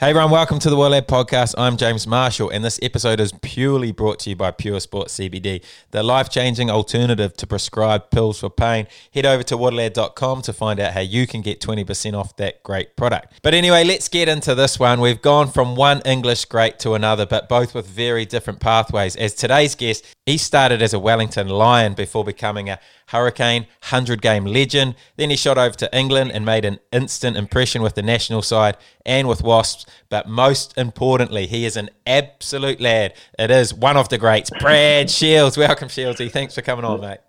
[0.00, 1.56] Hey everyone, welcome to the World Lab Podcast.
[1.58, 5.60] I'm James Marshall, and this episode is purely brought to you by Pure Sport CBD,
[5.90, 8.86] the life-changing alternative to prescribed pills for pain.
[9.12, 12.94] Head over to waterlad.com to find out how you can get 20% off that great
[12.94, 13.40] product.
[13.42, 15.00] But anyway, let's get into this one.
[15.00, 19.16] We've gone from one English great to another, but both with very different pathways.
[19.16, 24.44] As today's guest, he started as a Wellington Lion before becoming a Hurricane 100 game
[24.44, 24.94] legend.
[25.16, 28.76] Then he shot over to England and made an instant impression with the national side
[29.06, 29.86] and with Wasps.
[30.08, 33.14] But most importantly, he is an absolute lad.
[33.38, 35.56] It is one of the greats, Brad Shields.
[35.56, 36.30] Welcome, Shieldsy.
[36.30, 37.20] Thanks for coming on, mate.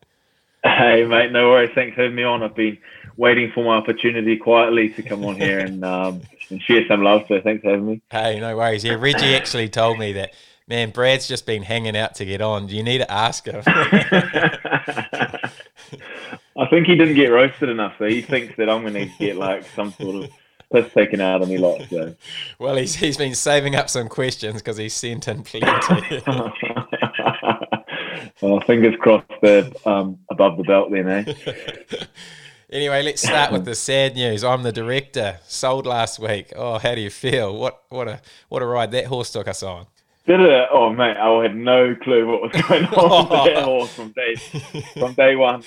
[0.63, 1.31] Hey, mate.
[1.31, 1.71] No worries.
[1.73, 2.43] Thanks for having me on.
[2.43, 2.77] I've been
[3.15, 7.23] waiting for my opportunity quietly to come on here and, um, and share some love.
[7.29, 8.01] So thanks for having me.
[8.11, 8.83] Hey, no worries.
[8.83, 10.33] Yeah, Reggie actually told me that
[10.69, 12.69] man, Brad's just been hanging out to get on.
[12.69, 13.63] You need to ask him?
[16.59, 19.37] I think he didn't get roasted enough, so he thinks that I'm going to get
[19.37, 20.29] like some sort of
[20.71, 21.81] piss taken out of me lot.
[21.89, 22.13] So.
[22.59, 26.21] Well, he's he's been saving up some questions because he's sent in plenty.
[28.41, 31.33] well, fingers crossed they're um, above the belt then, eh?
[32.71, 34.43] Anyway, let's start with the sad news.
[34.43, 35.39] I'm the director.
[35.47, 36.53] Sold last week.
[36.55, 37.57] Oh, how do you feel?
[37.57, 39.87] What what a what a ride that horse took us on.
[40.29, 40.69] Did it?
[40.71, 44.35] Oh mate, I had no clue what was going on with that horse from day
[44.93, 45.63] from day one.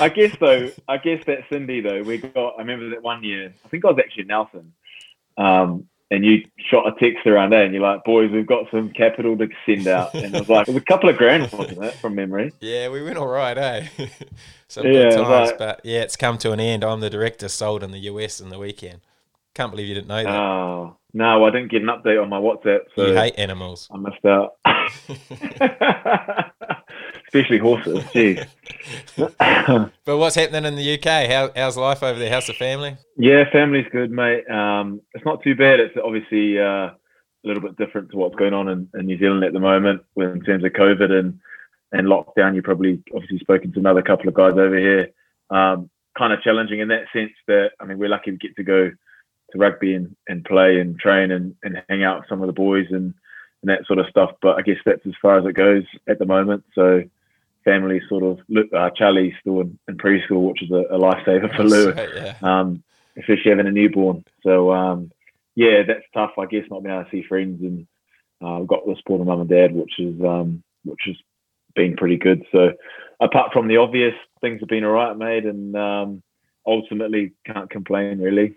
[0.00, 2.54] I guess though, I guess that Cindy though, we got.
[2.56, 3.54] I remember that one year.
[3.64, 4.72] I think I was actually Nelson,
[5.36, 8.90] um, and you shot a text around there, and you're like, "Boys, we've got some
[8.90, 11.84] capital to send out." And it was like, it was a couple of grand, wasn't
[11.84, 12.52] it, from memory?
[12.60, 13.86] Yeah, we went all right, eh?
[14.66, 16.82] some yeah, good times, like, but yeah, it's come to an end.
[16.82, 19.02] I'm the director, sold in the US in the weekend.
[19.54, 20.34] Can't believe you didn't know that.
[20.34, 22.80] Oh, no, I didn't get an update on my WhatsApp.
[22.96, 23.88] So you hate animals.
[23.92, 24.56] I missed out.
[27.28, 28.00] Especially horses.
[28.12, 28.44] Jeez.
[30.04, 31.30] but what's happening in the UK?
[31.30, 32.32] How, how's life over there?
[32.32, 32.96] How's the family?
[33.16, 34.48] Yeah, family's good, mate.
[34.50, 35.78] Um, it's not too bad.
[35.78, 36.96] It's obviously uh, a
[37.44, 40.42] little bit different to what's going on in, in New Zealand at the moment in
[40.42, 41.38] terms of COVID and,
[41.92, 42.56] and lockdown.
[42.56, 45.10] You've probably obviously spoken to another couple of guys over here.
[45.50, 48.64] Um, kind of challenging in that sense that, I mean, we're lucky we get to
[48.64, 48.90] go–
[49.54, 52.52] to rugby and, and play and train and, and hang out with some of the
[52.52, 53.14] boys and,
[53.62, 54.32] and that sort of stuff.
[54.42, 56.64] But I guess that's as far as it goes at the moment.
[56.74, 57.04] So
[57.64, 58.38] family sort of.
[58.74, 62.34] Uh, Charlie's still in, in, preschool, which is a, a lifesaver for Lou, yeah.
[62.42, 62.82] um,
[63.16, 64.24] especially having a newborn.
[64.42, 65.10] So um,
[65.54, 66.32] yeah, that's tough.
[66.38, 67.86] I guess not being able to see friends and
[68.42, 71.16] uh, I've got the support of mum and dad, which is um, which has
[71.74, 72.44] been pretty good.
[72.52, 72.72] So
[73.20, 76.22] apart from the obvious, things have been all right, mate, and um,
[76.66, 78.56] ultimately can't complain really.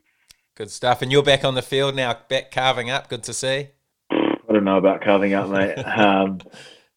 [0.57, 1.03] Good stuff.
[1.03, 3.09] And you're back on the field now, back carving up.
[3.09, 3.67] Good to see.
[4.09, 5.75] I don't know about carving up, mate.
[5.77, 6.39] um,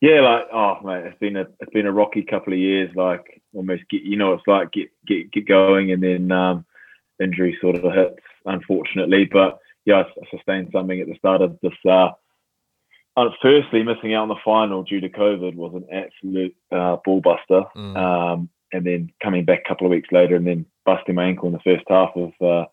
[0.01, 2.91] yeah, like oh, mate, it's been a it's been a rocky couple of years.
[2.97, 6.65] Like almost get you know it's like get get get going, and then um,
[7.23, 9.27] injury sort of hits, unfortunately.
[9.31, 11.75] But yeah, I sustained something at the start of this.
[11.87, 12.13] Uh,
[13.43, 17.65] firstly, missing out on the final due to COVID was an absolute uh, ball buster.
[17.77, 17.95] Mm.
[17.95, 21.49] Um, and then coming back a couple of weeks later, and then busting my ankle
[21.49, 22.65] in the first half of uh,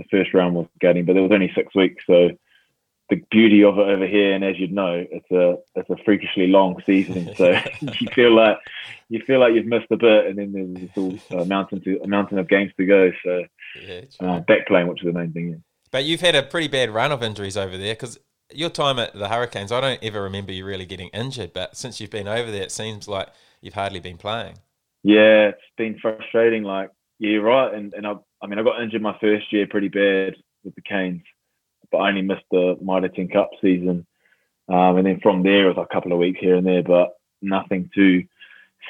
[0.00, 2.04] the first round was getting, but there was only six weeks.
[2.06, 2.30] So
[3.10, 6.46] the beauty of it over here, and as you'd know, it's a it's a freakishly
[6.46, 7.34] long season.
[7.36, 7.50] So
[7.80, 8.56] you feel like
[9.08, 12.08] you feel like you've missed a bit, and then there's this a mountain to a
[12.08, 13.10] mountain of games to go.
[13.24, 13.44] So
[13.84, 15.50] yeah, uh, back playing, which is the main thing.
[15.50, 15.56] Yeah.
[15.90, 18.18] But you've had a pretty bad run of injuries over there because
[18.52, 21.52] your time at the Hurricanes, I don't ever remember you really getting injured.
[21.52, 23.28] But since you've been over there, it seems like
[23.60, 24.58] you've hardly been playing.
[25.02, 26.62] Yeah, it's been frustrating.
[26.62, 27.74] Like yeah, you're right.
[27.74, 30.34] And and I, I mean, I got injured my first year pretty bad
[30.64, 31.22] with the Canes,
[31.90, 34.06] but I only missed the Mitre 10 Cup season.
[34.68, 37.10] Um, and then from there, it was a couple of weeks here and there, but
[37.42, 38.24] nothing too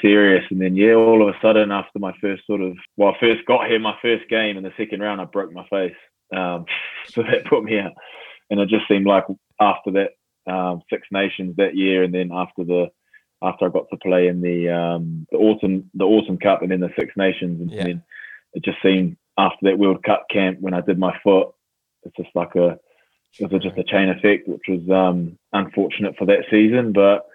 [0.03, 0.45] serious.
[0.51, 3.47] And then, yeah, all of a sudden, after my first sort of, well, I first
[3.47, 5.97] got here, my first game in the second round, I broke my face.
[6.35, 6.67] Um,
[7.07, 7.93] so that put me out.
[8.51, 9.25] And it just seemed like
[9.61, 10.11] after that
[10.51, 12.91] um, Six Nations that year, and then after the
[13.43, 16.81] after I got to play in the um, the autumn the autumn cup and then
[16.81, 17.85] the Six Nations, and yeah.
[17.85, 18.03] then
[18.55, 21.49] it just seemed after that World Cup camp when I did my foot,
[22.03, 22.79] it's just like a
[23.39, 26.93] it was just a chain effect, which was um, unfortunate for that season.
[26.93, 27.27] But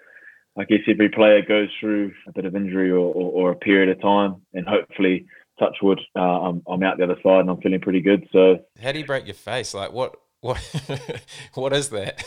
[0.58, 3.88] I guess every player goes through a bit of injury or, or, or a period
[3.88, 5.26] of time, and hopefully,
[5.58, 8.28] touch wood, uh, I'm, I'm out the other side and I'm feeling pretty good.
[8.32, 9.74] So, how do you break your face?
[9.74, 10.16] Like what?
[10.40, 10.58] What?
[11.54, 12.22] what is that?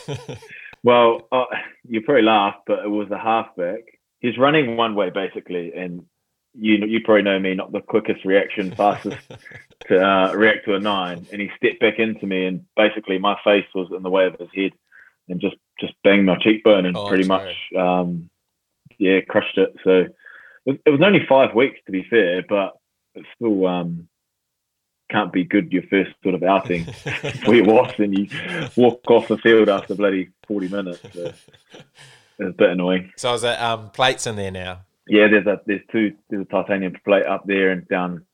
[0.82, 1.44] well, uh,
[1.88, 3.82] you probably laugh, but it was a halfback.
[4.18, 6.04] He's running one way basically, and
[6.54, 9.18] you you probably know me, not the quickest reaction, fastest
[9.88, 11.26] to uh, react to a nine.
[11.32, 14.36] And he stepped back into me, and basically my face was in the way of
[14.38, 14.72] his head,
[15.28, 18.30] and just just banged my cheekbone, and oh, pretty much um,
[18.98, 19.74] yeah crushed it.
[19.84, 20.06] So
[20.66, 22.72] it was, only five weeks to be fair, but
[23.14, 24.08] it's still um,
[25.10, 26.84] can't be good your first sort of outing
[27.44, 28.28] for your was and you
[28.76, 31.00] walk off the field after bloody 40 minutes.
[31.12, 31.24] So
[31.72, 31.84] it's
[32.38, 33.12] a bit annoying.
[33.16, 34.82] So is there um, plates in there now?
[35.10, 38.24] Yeah, there's a there's two there's a titanium plate up there and down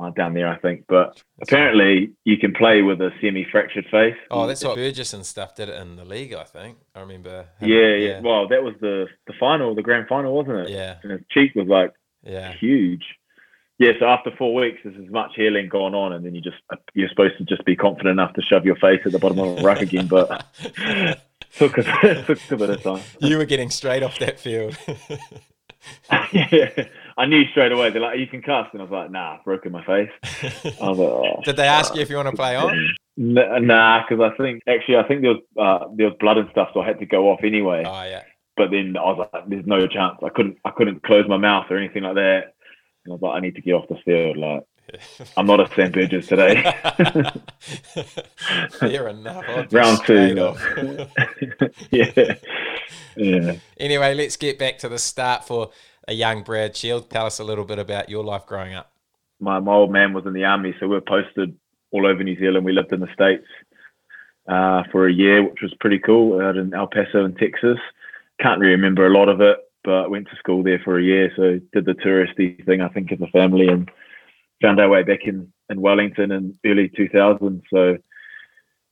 [0.00, 0.84] uh, down there, I think.
[0.88, 4.16] But apparently you can play with a semi-fractured face.
[4.30, 6.78] Oh, that's what Burgess and stuff did it in the league, I think.
[6.94, 7.46] I remember.
[7.60, 10.70] Yeah, yeah, yeah, Well, that was the the final, the grand final, wasn't it?
[10.70, 10.96] Yeah.
[11.02, 11.92] And his cheek was like
[12.22, 13.04] yeah huge.
[13.78, 16.56] Yeah, so after four weeks, there's as much healing going on, and then you just
[16.94, 19.56] you're supposed to just be confident enough to shove your face at the bottom of
[19.56, 20.46] the ruck again, but
[21.56, 23.02] took a, took a bit of time.
[23.20, 24.76] You were getting straight off that field.
[26.32, 26.84] Yeah,
[27.16, 27.90] I knew straight away.
[27.90, 30.10] They're like, "You can cast," and I was like, "Nah, broken my face."
[30.64, 34.36] Like, oh, "Did they ask you if you want to play on?" Nah, because I
[34.36, 36.98] think actually I think there was uh, there was blood and stuff, so I had
[37.00, 37.84] to go off anyway.
[37.86, 38.22] Oh yeah.
[38.56, 41.66] But then I was like, "There's no chance." I couldn't I couldn't close my mouth
[41.70, 42.54] or anything like that.
[43.04, 44.64] And I was like, "I need to get off the field." Like,
[45.36, 45.92] I'm not a St.
[45.92, 46.62] Burgess today.
[48.78, 49.72] Fair enough.
[49.72, 50.54] Round two.
[51.90, 52.34] yeah.
[53.16, 53.56] Yeah.
[53.78, 55.70] Anyway, let's get back to the start for
[56.08, 57.10] a young Brad Shield.
[57.10, 58.92] Tell us a little bit about your life growing up.
[59.40, 61.56] My, my old man was in the army, so we are posted
[61.90, 62.64] all over New Zealand.
[62.64, 63.46] We lived in the States
[64.48, 67.78] uh, for a year, which was pretty cool, out in El Paso in Texas.
[68.40, 71.32] Can't really remember a lot of it, but went to school there for a year.
[71.36, 73.90] So did the touristy thing, I think, as a family and
[74.62, 77.62] found our way back in, in Wellington in early 2000.
[77.68, 77.98] So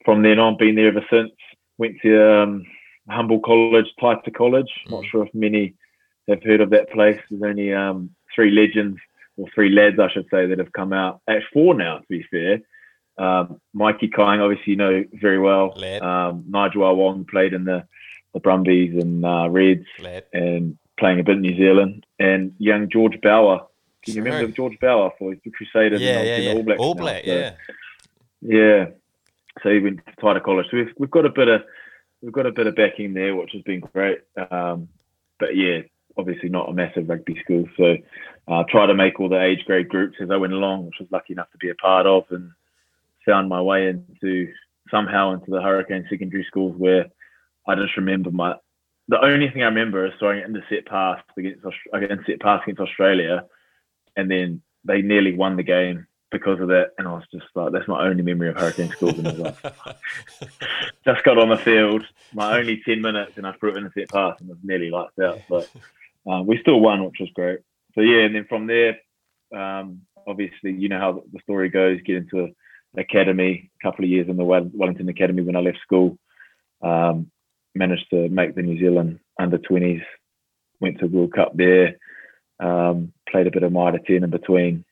[0.05, 1.33] from then on, been there ever since.
[1.79, 2.67] Went to um,
[3.09, 4.71] Humble College, Taita College.
[4.89, 5.11] Not mm.
[5.11, 5.75] sure if many
[6.29, 7.19] have heard of that place.
[7.31, 8.99] There's only um, three legends,
[9.37, 11.21] or three lads, I should say, that have come out.
[11.29, 12.61] Actually, four now, to be fair.
[13.19, 15.75] Um, Mikey Kyng, obviously, you know very well.
[16.03, 17.85] Um, Nigel Wong played in the,
[18.33, 20.25] the Brumbies and uh, Reds Lad.
[20.33, 22.07] and playing a bit in New Zealand.
[22.19, 23.67] And young George Bower.
[24.05, 26.01] Can you remember George Bower for the Crusaders?
[26.01, 26.53] Yeah, yeah, yeah.
[26.53, 26.79] All Black.
[26.79, 27.55] All Black, so, yeah.
[28.41, 28.87] Yeah.
[29.63, 30.67] So he went to Taita College.
[30.71, 31.63] So we've, we've got a bit of
[32.23, 34.21] we've got a bit of backing there, which has been great.
[34.51, 34.89] Um,
[35.39, 35.81] but yeah,
[36.17, 37.67] obviously not a massive rugby school.
[37.77, 37.97] So
[38.49, 41.05] uh, try to make all the age grade groups as I went along, which I
[41.05, 42.51] was lucky enough to be a part of, and
[43.27, 44.53] found my way into
[44.91, 47.07] somehow into the Hurricane secondary schools where
[47.67, 48.55] I just remember my
[49.09, 52.81] the only thing I remember is throwing into set piece against against set piece against
[52.81, 53.45] Australia,
[54.21, 56.91] and then they nearly won the game because of that.
[56.99, 59.63] And I was just like, that's my only memory of Hurricane schools in my life.
[61.05, 63.91] just got on the field, my only 10 minutes, and I threw it in the
[63.91, 65.41] set piece and was nearly lights out.
[65.49, 65.69] But
[66.31, 67.61] um, we still won, which was great.
[67.95, 68.99] So, yeah, and then from there,
[69.57, 72.55] um, obviously, you know how the story goes get into an
[72.97, 76.19] academy, a couple of years in the Wellington Academy when I left school.
[76.83, 77.31] Um,
[77.75, 80.03] managed to make the New Zealand under 20s,
[80.81, 81.97] went to World Cup there,
[82.61, 84.85] um, played a bit of Mitre 10 in between,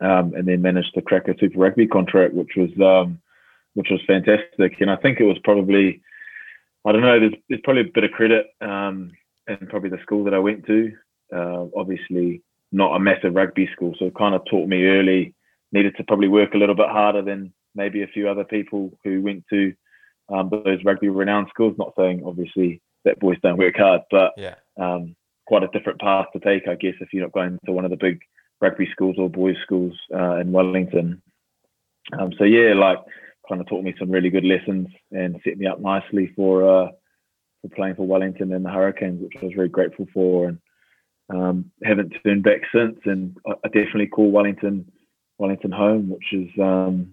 [0.00, 3.20] um, and then managed to crack a Super Rugby contract, which was um,
[3.74, 4.80] which was fantastic.
[4.80, 6.00] And I think it was probably,
[6.86, 9.12] I don't know, there's, there's probably a bit of credit um,
[9.46, 10.92] and probably the school that I went to.
[11.34, 12.42] Uh, obviously,
[12.72, 15.34] not a massive rugby school, so it kind of taught me early.
[15.72, 19.20] Needed to probably work a little bit harder than maybe a few other people who
[19.20, 19.74] went to
[20.32, 21.74] um, those rugby renowned schools.
[21.78, 24.54] Not saying obviously that boys don't work hard, but yeah.
[24.78, 25.15] um,
[25.46, 27.90] quite a different path to take, I guess, if you're not going to one of
[27.90, 28.20] the big
[28.60, 31.22] rugby schools or boys schools uh, in Wellington.
[32.18, 32.98] Um, so yeah, like
[33.48, 36.88] kind of taught me some really good lessons and set me up nicely for uh,
[37.62, 40.58] for playing for Wellington and the Hurricanes, which I was very grateful for, and
[41.30, 42.98] um, haven't turned back since.
[43.04, 44.90] And I definitely call Wellington
[45.38, 47.12] Wellington home, which is um,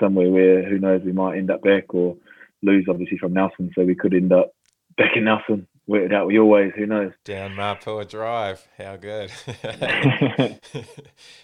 [0.00, 2.16] somewhere where who knows we might end up back or
[2.62, 4.52] lose obviously from Nelson, so we could end up
[4.96, 8.66] back in Nelson worked out we always who knows down Mapua Drive.
[8.78, 9.30] How good!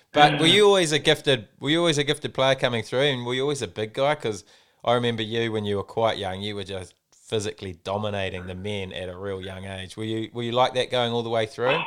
[0.12, 1.48] but were you always a gifted?
[1.60, 4.14] Were you always a gifted player coming through, and were you always a big guy?
[4.14, 4.44] Because
[4.84, 8.92] I remember you when you were quite young, you were just physically dominating the men
[8.92, 9.96] at a real young age.
[9.96, 11.68] Were you were you like that going all the way through?
[11.76, 11.84] I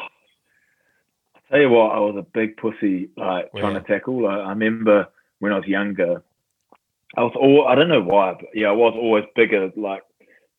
[1.50, 4.28] tell you what, I was a big pussy, like trying to tackle.
[4.28, 5.08] I, I remember
[5.40, 6.24] when I was younger,
[7.18, 10.04] I was all I don't know why, but yeah, I was always bigger, like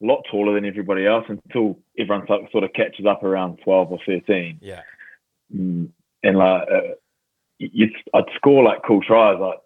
[0.07, 4.59] lot taller than everybody else until everyone sort of catches up around 12 or 13.
[4.61, 4.83] Yeah.
[5.55, 5.91] Mm,
[6.23, 6.81] and like, uh,
[7.59, 9.59] you'd, I'd score like cool tries, like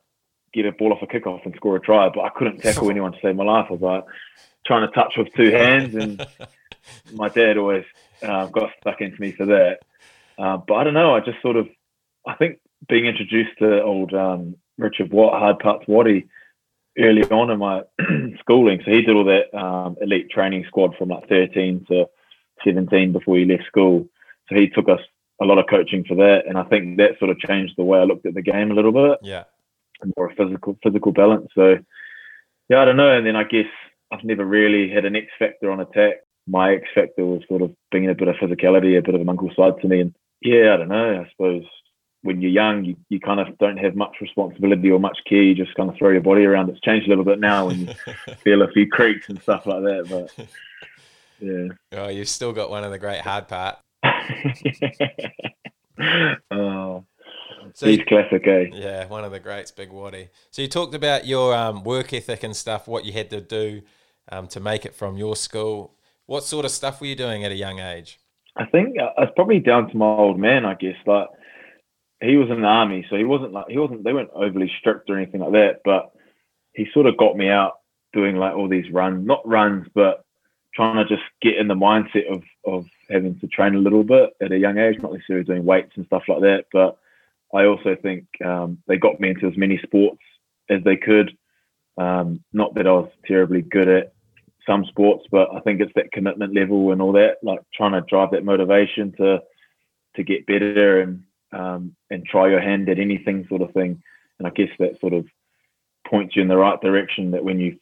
[0.52, 3.12] get a ball off a kickoff and score a try, but I couldn't tackle anyone
[3.12, 3.66] to save my life.
[3.68, 4.04] I was like
[4.66, 6.26] trying to touch with two hands, and
[7.12, 7.84] my dad always
[8.22, 9.80] uh, got stuck into me for that.
[10.38, 11.68] Uh, but I don't know, I just sort of,
[12.26, 16.28] I think being introduced to old um, Richard Watt, Hard Parts Waddy,
[16.98, 17.82] early on in my
[18.40, 18.80] schooling.
[18.84, 22.06] So he did all that um, elite training squad from like 13 to
[22.64, 24.08] 17 before he left school.
[24.48, 25.00] So he took us
[25.40, 27.98] a lot of coaching for that, and I think that sort of changed the way
[28.00, 29.18] I looked at the game a little bit.
[29.22, 29.44] Yeah.
[30.16, 31.48] more physical physical balance.
[31.54, 31.76] So
[32.68, 33.16] yeah, I don't know.
[33.16, 33.66] And then I guess
[34.12, 36.16] I've never really had an X factor on attack.
[36.46, 39.30] My X factor was sort of bringing a bit of physicality, a bit of a
[39.30, 40.00] uncle side to me.
[40.00, 41.24] And yeah, I don't know.
[41.24, 41.64] I suppose
[42.22, 45.42] when you're young, you, you kind of don't have much responsibility or much care.
[45.42, 46.68] You just kind of throw your body around.
[46.68, 47.94] It's changed a little bit now and you
[48.42, 50.08] feel a few creaks and stuff like that.
[50.08, 50.48] But
[51.40, 51.68] yeah.
[51.92, 53.78] Oh, you've still got one of the great hard part.
[56.50, 57.04] oh,
[57.74, 58.66] so he's classic, eh?
[58.72, 60.28] Yeah, one of the greats, Big Waddy.
[60.50, 63.82] So you talked about your um, work ethic and stuff, what you had to do
[64.30, 65.94] um, to make it from your school.
[66.26, 68.18] What sort of stuff were you doing at a young age?
[68.56, 70.64] I think uh, it's probably down to my old man.
[70.64, 71.28] I guess like
[72.20, 74.04] he was in the army, so he wasn't like he wasn't.
[74.04, 76.10] They weren't overly strict or anything like that, but
[76.72, 77.74] he sort of got me out
[78.12, 80.24] doing like all these runs, not runs, but
[80.74, 84.30] trying to just get in the mindset of of having to train a little bit
[84.40, 86.64] at a young age, not necessarily doing weights and stuff like that.
[86.72, 86.98] But
[87.54, 90.20] I also think um, they got me into as many sports
[90.68, 91.36] as they could.
[91.96, 94.12] Um, not that I was terribly good at
[94.66, 98.02] some sports, but I think it's that commitment level and all that, like trying to
[98.02, 99.42] drive that motivation to
[100.16, 104.02] to get better and um, and try your hand at anything sort of thing.
[104.38, 105.26] And I guess that sort of
[106.06, 107.32] points you in the right direction.
[107.32, 107.78] That when you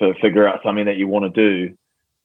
[0.00, 1.76] f- figure out something that you want to do,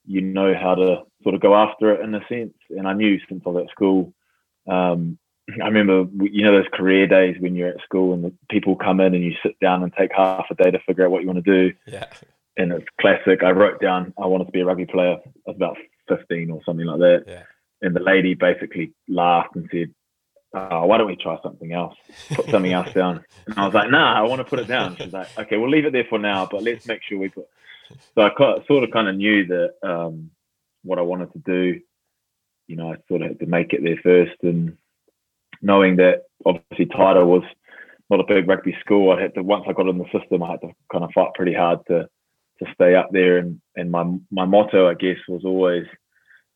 [0.05, 2.53] you know how to sort of go after it in a sense.
[2.69, 4.13] And I knew since I was at school,
[4.69, 5.17] um,
[5.61, 8.99] I remember, you know, those career days when you're at school and the people come
[9.01, 11.27] in and you sit down and take half a day to figure out what you
[11.27, 11.75] want to do.
[11.85, 12.05] Yeah.
[12.55, 13.43] And it's classic.
[13.43, 15.17] I wrote down I wanted to be a rugby player.
[15.25, 17.23] I was about 15 or something like that.
[17.27, 17.43] Yeah.
[17.81, 19.93] And the lady basically laughed and said,
[20.53, 21.95] oh, why don't we try something else?
[22.33, 23.23] Put something else down.
[23.47, 24.95] And I was like, nah, I want to put it down.
[24.95, 27.47] She's like, okay, we'll leave it there for now, but let's make sure we put.
[28.15, 28.31] So I
[28.67, 30.31] sort of kind of knew that um,
[30.83, 31.79] what I wanted to do.
[32.67, 34.77] You know, I sort of had to make it there first, and
[35.61, 37.43] knowing that obviously Taita was
[38.09, 40.51] not a big rugby school, I had to once I got in the system, I
[40.51, 42.07] had to kind of fight pretty hard to
[42.59, 43.37] to stay up there.
[43.37, 45.85] And and my my motto, I guess, was always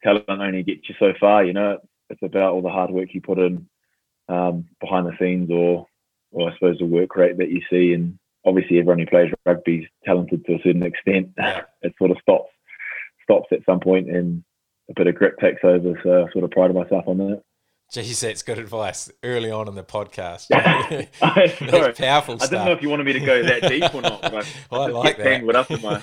[0.02, 1.44] talent only gets you so far.
[1.44, 1.78] You know,
[2.10, 3.68] it's about all the hard work you put in
[4.30, 5.88] um, behind the scenes, or
[6.32, 7.94] or I suppose the work rate that you see.
[7.94, 11.32] And obviously, everyone who plays rugby is talented to a certain extent.
[11.38, 12.52] it sort of stops
[13.24, 14.44] stops at some point, and
[14.90, 16.00] a bit of grit takes over.
[16.04, 17.42] So I sort of pride myself on that.
[17.90, 20.48] Geez, that's good advice early on in the podcast.
[21.70, 24.22] that's powerful I didn't know if you wanted me to go that deep or not.
[24.22, 25.56] But well, I like that.
[25.56, 26.02] Up in my...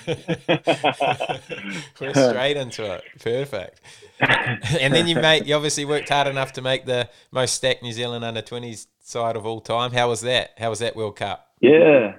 [2.01, 3.03] We're straight into it.
[3.21, 3.81] Perfect.
[4.19, 7.91] and then you made you obviously worked hard enough to make the most stacked New
[7.91, 9.91] Zealand under twenties side of all time.
[9.91, 10.51] How was that?
[10.57, 11.51] How was that World Cup?
[11.61, 12.15] Yeah,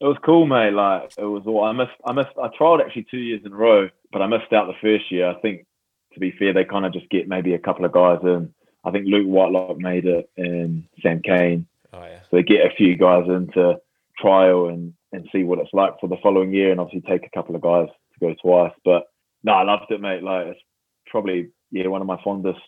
[0.00, 0.72] it was cool, mate.
[0.72, 1.92] Like it was all I missed.
[2.04, 2.36] I missed.
[2.42, 5.28] I tried actually two years in a row, but I missed out the first year.
[5.28, 5.66] I think,
[6.14, 8.52] to be fair, they kind of just get maybe a couple of guys in
[8.84, 11.66] I think Luke Whitelock made it and Sam Cane.
[11.92, 12.20] Oh, yeah.
[12.30, 13.78] So they get a few guys into
[14.18, 17.36] trial and, and see what it's like for the following year and obviously take a
[17.36, 18.74] couple of guys to go twice.
[18.84, 19.04] But
[19.42, 20.22] no, I loved it, mate.
[20.22, 20.60] Like it's
[21.06, 22.60] probably yeah, one of my fondest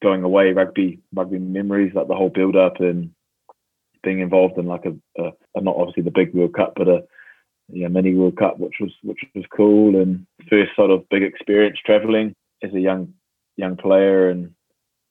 [0.00, 3.10] going away rugby rugby memories, like the whole build up and
[4.02, 7.02] being involved in like a, a, a not obviously the big World Cup, but a
[7.70, 11.78] yeah, mini World Cup, which was which was cool and first sort of big experience
[11.84, 13.12] traveling as a young
[13.56, 14.54] young player and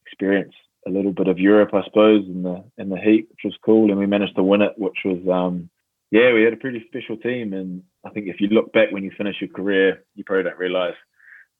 [0.07, 0.53] experience
[0.87, 3.91] a little bit of Europe, I suppose, in the in the heat, which was cool,
[3.91, 5.69] and we managed to win it, which was um,
[6.11, 9.03] yeah, we had a pretty special team, and I think if you look back when
[9.03, 10.95] you finish your career, you probably don't realise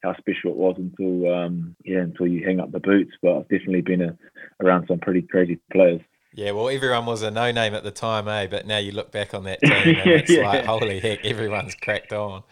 [0.04, 3.12] how special it was until um, yeah, until you hang up the boots.
[3.22, 4.18] But I've definitely been a,
[4.64, 6.02] around some pretty crazy players.
[6.34, 8.48] Yeah, well, everyone was a no name at the time, eh?
[8.48, 10.48] But now you look back on that team, and it's yeah.
[10.48, 12.44] like holy heck, everyone's cracked on.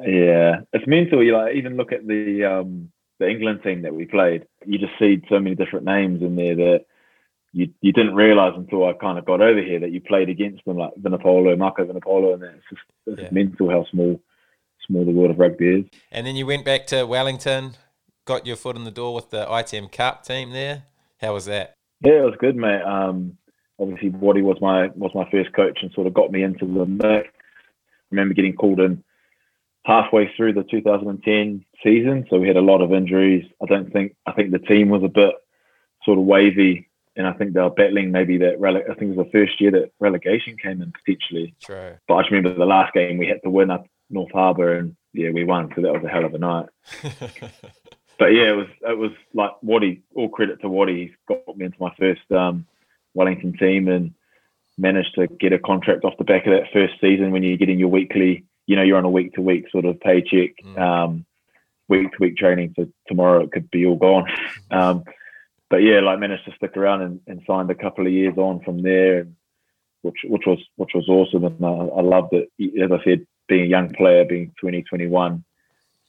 [0.00, 1.22] Yeah, it's mental.
[1.22, 2.90] You like even look at the um,
[3.20, 6.56] the England team that we played, you just see so many different names in there
[6.56, 6.86] that
[7.52, 10.64] you you didn't realise until I kind of got over here that you played against
[10.64, 13.28] them like Vunipola, Mako Vunipola, and it's just it's yeah.
[13.30, 14.20] mental how small
[14.86, 15.84] small the world of rugby is.
[16.10, 17.76] And then you went back to Wellington,
[18.24, 20.84] got your foot in the door with the ITM Cup team there.
[21.20, 21.76] How was that?
[22.02, 22.82] Yeah, it was good, mate.
[22.82, 23.36] Um,
[23.78, 26.86] obviously, Waddy was my was my first coach and sort of got me into the
[26.86, 27.28] mix.
[27.28, 29.04] I remember getting called in
[29.84, 33.44] halfway through the 2010 season, so we had a lot of injuries.
[33.62, 35.34] I don't think I think the team was a bit
[36.04, 38.60] sort of wavy, and I think they were battling maybe that.
[38.60, 41.54] Rele- I think it was the first year that relegation came in potentially.
[41.62, 41.96] True.
[42.06, 44.96] But I just remember the last game we had to win up North Harbour, and
[45.12, 45.72] yeah, we won.
[45.74, 46.68] So that was a hell of a night.
[48.18, 50.02] but yeah, it was it was like Waddy.
[50.14, 51.06] All credit to Waddy.
[51.06, 52.66] He's got me into my first um,
[53.14, 54.14] Wellington team and
[54.78, 57.78] managed to get a contract off the back of that first season when you're getting
[57.78, 60.78] your weekly you know you're on a week to week sort of paycheck, mm.
[60.78, 61.26] um,
[61.88, 62.72] week to week training.
[62.76, 64.30] So tomorrow it could be all gone.
[64.72, 65.02] Um,
[65.68, 68.60] but yeah, like managed to stick around and, and signed a couple of years on
[68.60, 69.26] from there.
[70.02, 71.44] Which which was which was awesome.
[71.44, 72.48] And I, I loved it.
[72.80, 75.44] As I said, being a young player, being 20, 21,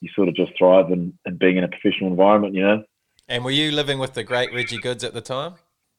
[0.01, 2.83] you sort of just thrive and, in being in a professional environment, you know.
[3.27, 5.55] And were you living with the great Reggie Goodes at the time?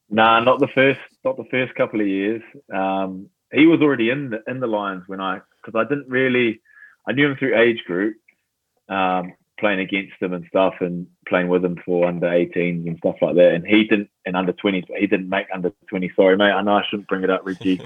[0.08, 2.42] Nah, not the first, not the first couple of years.
[2.72, 6.60] Um, he was already in the in the Lions when I, because I didn't really,
[7.06, 8.16] I knew him through age group,
[8.88, 13.16] um, playing against him and stuff, and playing with him for under 18s and stuff
[13.22, 13.54] like that.
[13.54, 16.12] And he didn't, and under 20s, but he didn't make under 20.
[16.16, 16.52] Sorry, mate.
[16.52, 17.80] I know I shouldn't bring it up, Reggie.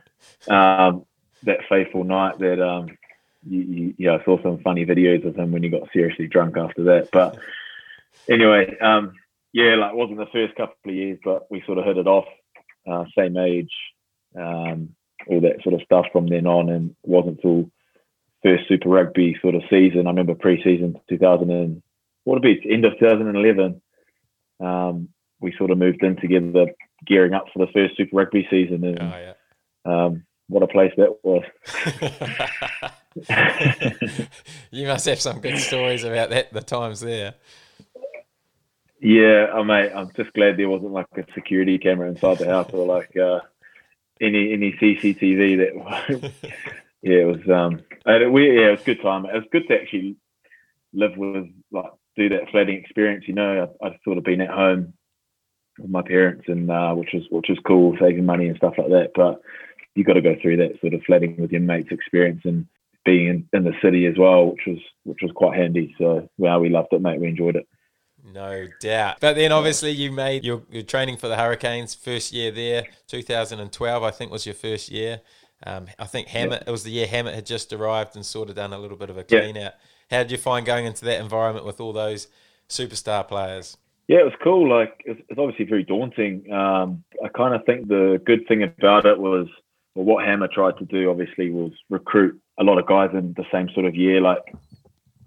[0.48, 1.06] um,
[1.44, 2.88] that faithful night that um,
[3.48, 6.56] you, you, yeah, I saw some funny videos of him when he got seriously drunk
[6.56, 7.08] after that.
[7.12, 7.38] But
[8.28, 9.14] anyway, um,
[9.52, 12.06] yeah, like it wasn't the first couple of years, but we sort of hit it
[12.06, 12.26] off,
[12.90, 13.72] uh, same age,
[14.36, 14.94] um,
[15.26, 17.70] all that sort of stuff from then on, and it wasn't until
[18.42, 20.06] first Super Rugby sort of season.
[20.06, 21.82] I remember pre-season 2000 and
[22.24, 23.80] what would it be end of 2011.
[24.60, 25.08] Um,
[25.40, 26.66] we sort of moved in together,
[27.06, 29.32] gearing up for the first Super Rugby season, and oh,
[29.86, 30.04] yeah.
[30.04, 31.42] um, what a place that was.
[34.70, 36.52] you must have some good stories about that.
[36.52, 37.34] The times there.
[39.00, 42.70] Yeah, oh, mate, I'm just glad there wasn't like a security camera inside the house
[42.72, 43.40] or like uh,
[44.22, 45.58] any any CCTV.
[45.58, 46.32] That
[47.02, 47.82] yeah, it was um,
[48.32, 49.26] we yeah, it was good time.
[49.26, 50.16] It was good to actually
[50.94, 53.24] live with like do that flatting experience.
[53.26, 54.94] You know, I, I've sort of been at home
[55.78, 58.88] with my parents and uh, which was which was cool, saving money and stuff like
[58.88, 59.10] that.
[59.14, 59.40] But
[59.94, 62.66] you got to go through that sort of flatting with your mates experience and
[63.04, 65.94] being in, in the city as well, which was which was quite handy.
[65.98, 67.20] So yeah, we loved it, mate.
[67.20, 67.66] We enjoyed it.
[68.32, 69.18] No doubt.
[69.20, 74.02] But then obviously you made your, your training for the Hurricanes first year there, 2012,
[74.02, 75.20] I think was your first year.
[75.66, 76.68] Um, I think Hammett, yep.
[76.68, 79.10] it was the year Hammett had just arrived and sort of done a little bit
[79.10, 79.66] of a clean yep.
[79.66, 79.72] out.
[80.10, 82.28] How did you find going into that environment with all those
[82.68, 83.76] superstar players?
[84.08, 84.68] Yeah, it was cool.
[84.68, 86.52] Like, it's, it's obviously very daunting.
[86.52, 89.46] Um, I kind of think the good thing about it was,
[89.94, 93.44] well, what Hammer tried to do, obviously, was recruit a lot of guys in the
[93.52, 94.42] same sort of year, like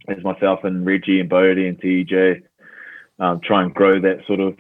[0.08, 2.42] as myself and Reggie and Bodie and TJ
[3.20, 4.58] um, try and grow that sort of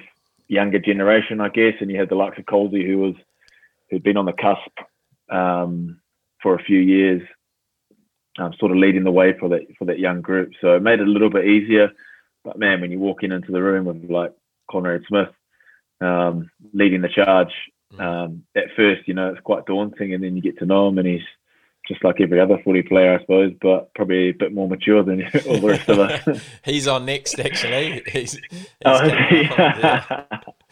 [0.47, 1.73] younger generation, I guess.
[1.79, 3.15] And you had the likes of Colsey, who was
[3.89, 4.71] who'd been on the cusp
[5.29, 5.99] um,
[6.41, 7.21] for a few years,
[8.37, 10.51] um, sort of leading the way for that for that young group.
[10.61, 11.91] So it made it a little bit easier.
[12.43, 14.33] But man, when you walk in into the room with like
[14.69, 15.29] Conrad Smith
[16.01, 17.51] um, leading the charge,
[17.93, 17.99] mm.
[17.99, 20.97] um, at first, you know, it's quite daunting, and then you get to know him,
[20.97, 21.21] and he's
[21.87, 25.23] just like every other footy player, I suppose, but probably a bit more mature than
[25.47, 26.41] all the rest of us.
[26.65, 28.01] he's on next, actually.
[28.07, 30.25] He's, he's oh, yeah.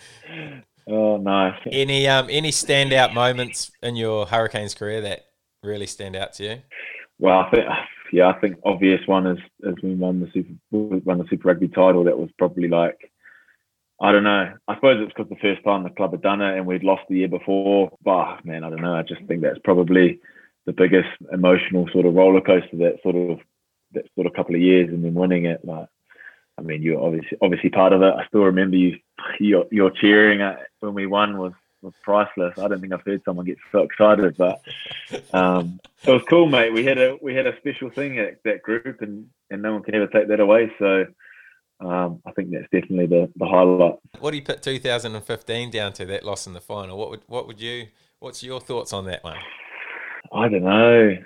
[0.87, 1.59] oh, nice.
[1.71, 5.25] Any um any standout moments in your Hurricanes career that
[5.63, 6.61] really stand out to you?
[7.19, 7.65] Well, I think
[8.11, 11.67] yeah, I think obvious one is as we won the super won the Super Rugby
[11.67, 12.03] title.
[12.03, 13.11] That was probably like
[14.01, 14.53] I don't know.
[14.67, 17.03] I suppose it's because the first time the club had done it and we'd lost
[17.07, 17.91] the year before.
[18.03, 18.95] But man, I don't know.
[18.95, 20.19] I just think that's probably
[20.65, 23.39] the biggest emotional sort of roller coaster that sort of
[23.93, 25.87] that sort of couple of years and then winning it like
[26.57, 28.97] I mean you're obviously obviously part of it I still remember you
[29.39, 30.41] your your cheering
[30.79, 34.37] when we won was was priceless I don't think I've heard someone get so excited
[34.37, 34.61] but
[35.33, 38.61] um, it was cool mate we had a we had a special thing at that
[38.61, 41.05] group and and no one can ever take that away so
[41.79, 43.95] um, I think that's definitely the, the highlight.
[44.19, 46.97] What do you put 2015 down to that loss in the final?
[46.97, 47.87] What would what would you
[48.19, 49.37] what's your thoughts on that one?
[50.33, 51.17] I don't know.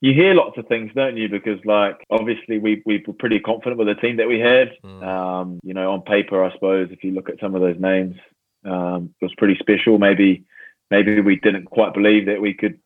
[0.00, 1.28] You hear lots of things, don't you?
[1.28, 4.72] Because like obviously we we were pretty confident with the team that we had.
[4.84, 5.02] Mm.
[5.02, 8.16] Um, you know, on paper, I suppose if you look at some of those names,
[8.64, 9.98] um, it was pretty special.
[9.98, 10.44] Maybe
[10.90, 12.78] maybe we didn't quite believe that we could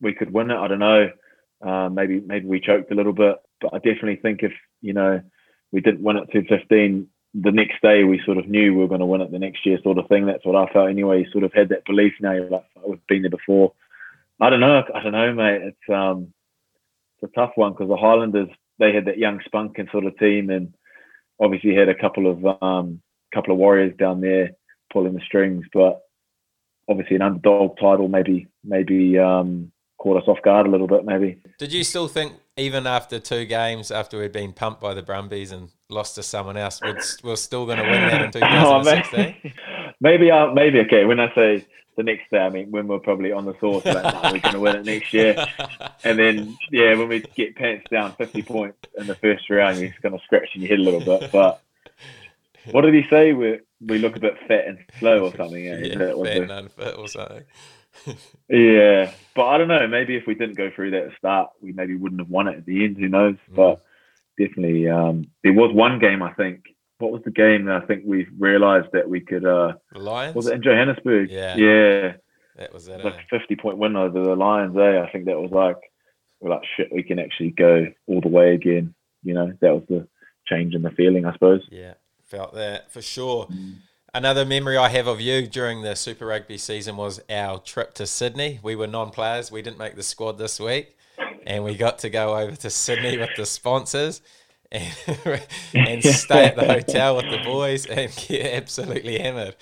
[0.00, 0.56] we could win it.
[0.56, 1.10] I don't know.
[1.62, 5.20] Um, maybe maybe we choked a little bit, but I definitely think if you know
[5.72, 8.88] we didn't win it to 15, the next day we sort of knew we were
[8.88, 10.26] going to win it the next year, sort of thing.
[10.26, 11.20] That's what I felt anyway.
[11.20, 12.32] You sort of had that belief now.
[12.32, 13.72] You're like, we've been there before.
[14.40, 14.82] I don't know.
[14.94, 15.62] I don't know, mate.
[15.62, 16.32] It's um,
[17.20, 18.48] it's a tough one because the Highlanders
[18.78, 20.74] they had that young spunk and sort of team, and
[21.40, 23.00] obviously had a couple of um,
[23.34, 24.50] couple of warriors down there
[24.92, 25.64] pulling the strings.
[25.72, 26.00] But
[26.88, 31.04] obviously an underdog title maybe maybe um, caught us off guard a little bit.
[31.04, 31.40] Maybe.
[31.58, 35.52] Did you still think even after two games after we'd been pumped by the Brumbies
[35.52, 39.52] and lost to someone else, we're, we're still going to win that in 2016?
[39.68, 41.04] oh, maybe, uh, maybe okay.
[41.04, 44.22] When I say the next day, I mean, when we're probably on the sauce, like,
[44.32, 45.46] we're going to win it next year.
[46.04, 49.90] And then, yeah, when we get pants down 50 points in the first round, you're
[49.90, 51.30] just going to scratch in your head a little bit.
[51.30, 51.62] But
[52.70, 53.32] what did he say?
[53.32, 55.64] We we look a bit fat and slow or something.
[55.64, 57.44] Yeah, yeah fat and unfit or something.
[58.48, 59.86] yeah, but I don't know.
[59.88, 62.66] Maybe if we didn't go through that start, we maybe wouldn't have won it at
[62.66, 62.98] the end.
[62.98, 63.36] Who knows?
[63.50, 63.56] Mm.
[63.56, 63.84] But
[64.38, 66.64] definitely, um, there was one game I think
[67.00, 69.44] what was the game that I think we realised that we could?
[69.44, 71.30] Uh, the Lions was it in Johannesburg?
[71.30, 72.12] Yeah, yeah.
[72.56, 73.04] that was it.
[73.04, 73.36] Like eh?
[73.36, 75.00] a 50 point win over the Lions, eh?
[75.00, 75.76] I think that was like,
[76.40, 78.94] we're like, shit, we can actually go all the way again.
[79.22, 80.06] You know, that was the
[80.46, 81.62] change in the feeling, I suppose.
[81.70, 83.48] Yeah, felt that for sure.
[84.12, 88.06] Another memory I have of you during the Super Rugby season was our trip to
[88.06, 88.58] Sydney.
[88.62, 89.52] We were non-players.
[89.52, 90.96] We didn't make the squad this week,
[91.46, 94.20] and we got to go over to Sydney with the sponsors
[94.72, 94.94] and,
[95.74, 99.56] and stay at the hotel with the boys and get absolutely hammered.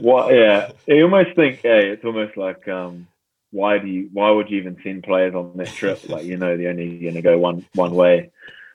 [0.00, 0.32] what?
[0.32, 3.08] Yeah, you almost think, hey, it's almost like, um,
[3.50, 4.08] why do you?
[4.12, 6.08] Why would you even send players on that trip?
[6.08, 8.30] Like, you know, they're only going to go one one way.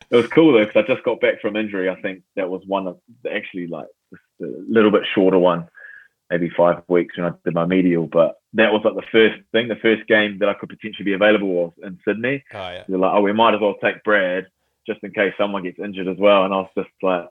[0.09, 1.89] It was cool though because I just got back from injury.
[1.89, 3.87] I think that was one of actually like
[4.41, 5.69] a little bit shorter one,
[6.31, 8.07] maybe five weeks when I did my medial.
[8.07, 11.13] But that was like the first thing, the first game that I could potentially be
[11.13, 12.43] available was in Sydney.
[12.53, 14.47] Oh yeah, They're like, oh, we might as well take Brad
[14.87, 16.45] just in case someone gets injured as well.
[16.45, 17.27] And I was just like,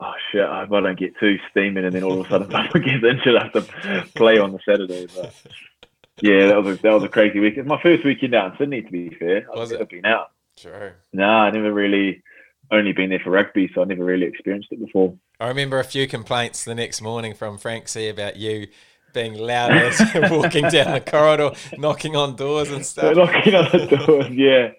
[0.00, 2.50] oh shit, I hope I don't get too steaming and then all of a sudden
[2.50, 3.36] someone gets injured.
[3.36, 5.06] I have to play on the Saturday.
[5.14, 5.34] But
[6.22, 7.54] yeah, that was a, that was a crazy week.
[7.56, 9.46] It's my first weekend out in Sydney, to be fair.
[9.50, 9.90] I've Was never it?
[9.90, 10.30] been out.
[10.56, 10.92] true.
[11.12, 12.22] No, I never really
[12.70, 15.14] only been there for rugby, so I never really experienced it before.
[15.38, 18.68] I remember a few complaints the next morning from Frank C about you
[19.12, 23.16] being loud as walking down the corridor, knocking on doors and stuff.
[23.16, 24.70] knocking on the doors, yeah,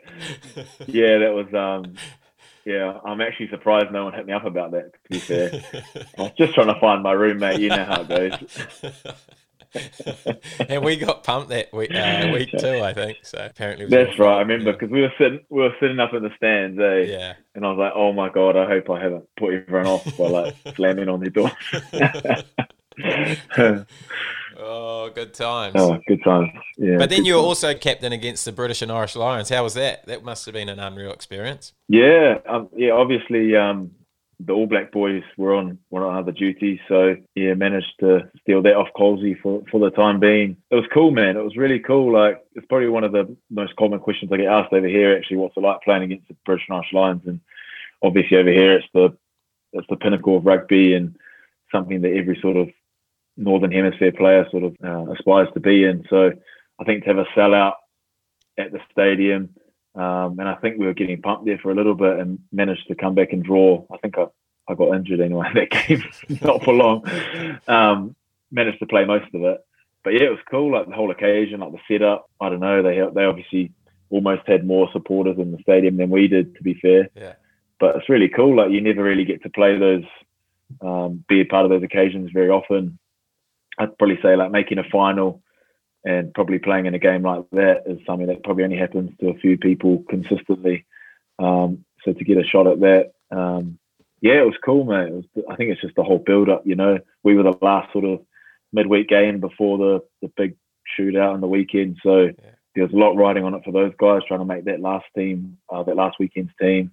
[0.88, 1.95] yeah, that was um,
[2.65, 2.99] yeah.
[3.04, 4.93] I'm actually surprised no one hit me up about that.
[4.93, 5.51] To be fair,
[6.17, 7.60] I was just trying to find my roommate.
[7.60, 8.93] You know how it goes.
[10.68, 13.20] And we got pumped that week, uh, week too, I think.
[13.24, 14.38] So apparently, That's right.
[14.38, 17.12] I remember because we were sitting, we were sitting up in the stands, eh?
[17.12, 17.34] Yeah.
[17.56, 20.28] And I was like, "Oh my god, I hope I haven't put everyone off by
[20.28, 21.52] like slamming on their door."
[24.64, 25.74] Oh, good times.
[25.76, 26.50] oh, good times.
[26.78, 26.98] Yeah.
[26.98, 27.48] but then you were times.
[27.48, 29.50] also captain against the British and Irish Lions.
[29.50, 30.06] How was that?
[30.06, 31.74] That must have been an unreal experience.
[31.88, 32.92] Yeah, um, yeah.
[32.92, 33.92] Obviously, um,
[34.45, 38.62] the All Black boys were on were on other duties, so yeah, managed to steal
[38.63, 40.58] that off Colsey for for the time being.
[40.69, 41.38] It was cool, man.
[41.38, 42.13] It was really cool.
[42.13, 45.15] Like it's probably one of the most common questions I get asked over here.
[45.15, 47.23] Actually, what's it like playing against the British and Irish Lions?
[47.25, 47.39] And
[48.01, 49.15] obviously, over here, it's the
[49.73, 51.15] it's the pinnacle of rugby and
[51.71, 52.69] something that every sort of
[53.38, 56.06] Northern Hemisphere player sort of uh, aspires to be in.
[56.10, 56.32] So
[56.80, 57.73] I think to have a sellout
[58.58, 59.49] at the stadium.
[59.93, 62.88] Um, and I think we were getting pumped there for a little bit and managed
[62.88, 63.86] to come back and draw.
[63.91, 64.27] I think I,
[64.67, 66.04] I got injured anyway in that game,
[66.41, 67.04] not for long.
[67.67, 68.15] Um,
[68.51, 69.65] managed to play most of it.
[70.04, 72.30] But yeah, it was cool, like the whole occasion, like the setup.
[72.39, 73.71] I don't know, they they obviously
[74.10, 77.10] almost had more supporters in the stadium than we did, to be fair.
[77.15, 77.34] Yeah.
[77.80, 78.58] But it's really cool.
[78.58, 80.04] Like you never really get to play those,
[80.82, 82.97] um, be a part of those occasions very often.
[83.77, 85.41] I'd probably say like making a final
[86.04, 89.30] and probably playing in a game like that is something that probably only happens to
[89.30, 90.86] a few people consistently.
[91.40, 93.78] Um, so to get a shot at that, um,
[94.22, 95.08] yeah, it was cool, mate.
[95.10, 96.64] It was, I think it's just the whole build up.
[96.66, 98.20] You know, we were the last sort of
[98.74, 100.56] midweek game before the the big
[101.00, 102.34] shootout on the weekend, so Yeah.
[102.76, 105.06] there was a lot riding on it for those guys trying to make that last
[105.16, 106.92] team, uh, that last weekend's team.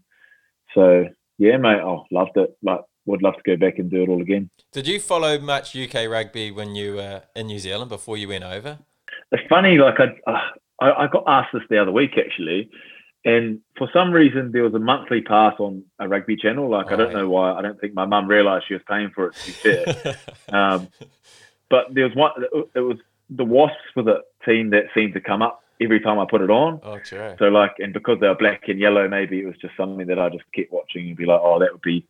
[0.75, 1.07] So
[1.39, 2.57] yeah, mate, oh, loved it.
[2.63, 4.51] Like, would love to go back and do it all again.
[4.73, 8.45] Did you follow much UK rugby when you were in New Zealand before you went
[8.45, 8.79] over?
[9.33, 10.41] It's funny, like I, uh,
[10.81, 12.71] I, I got asked this the other week actually,
[13.25, 16.69] and for some reason there was a monthly pass on a rugby channel.
[16.71, 17.19] Like I Oh, don't yeah.
[17.19, 17.53] know why.
[17.53, 19.35] I don't think my mum realised she was paying for it.
[19.35, 20.17] To be fair,
[20.53, 20.89] um,
[21.69, 22.33] but there was one.
[22.75, 22.99] It was
[23.31, 26.51] the Wasps were the team that seemed to come up every time I put it
[26.51, 26.81] on.
[26.83, 27.35] oh, true.
[27.39, 30.19] So like, and because they were black and yellow, maybe it was just something that
[30.19, 32.05] I just kept watching and be like, oh, that would be.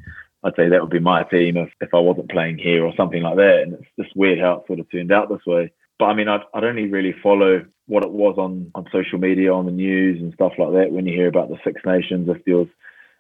[0.45, 3.23] I'd say that would be my team if, if I wasn't playing here or something
[3.25, 3.63] like that.
[3.63, 5.73] And it's just weird how it sort of turned out this way.
[5.99, 9.53] But I mean, I'd, I'd only really follow what it was on, on social media,
[9.53, 10.93] on the news and stuff like that.
[10.93, 12.69] When you hear about the Six Nations, if there was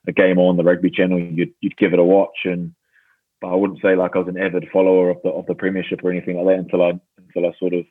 [0.06, 2.44] a game on the rugby channel, you'd, you'd give it a watch.
[2.44, 2.74] And
[3.40, 6.04] but I wouldn't say like I was an avid follower of the of the Premiership
[6.04, 7.84] or anything like that until I until I sort of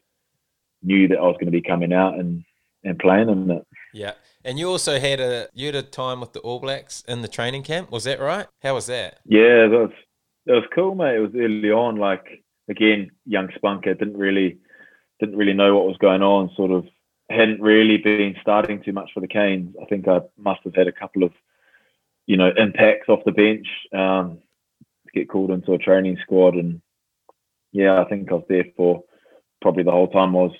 [0.83, 2.43] knew that I was going to be coming out and
[2.83, 3.67] and playing in it.
[3.93, 4.13] Yeah.
[4.43, 7.27] And you also had a you had a time with the All Blacks in the
[7.27, 7.91] training camp.
[7.91, 8.47] Was that right?
[8.61, 9.19] How was that?
[9.25, 9.91] Yeah, that was
[10.45, 11.15] that was cool, mate.
[11.15, 11.97] It was early on.
[11.97, 14.59] Like again, young spunker didn't really
[15.19, 16.51] didn't really know what was going on.
[16.55, 16.85] Sort of
[17.29, 19.75] hadn't really been starting too much for the Canes.
[19.81, 21.31] I think I must have had a couple of
[22.25, 24.39] you know impacts off the bench um,
[25.05, 26.81] to get called into a training squad, and
[27.71, 29.03] yeah, I think I was there for
[29.61, 30.51] probably the whole time was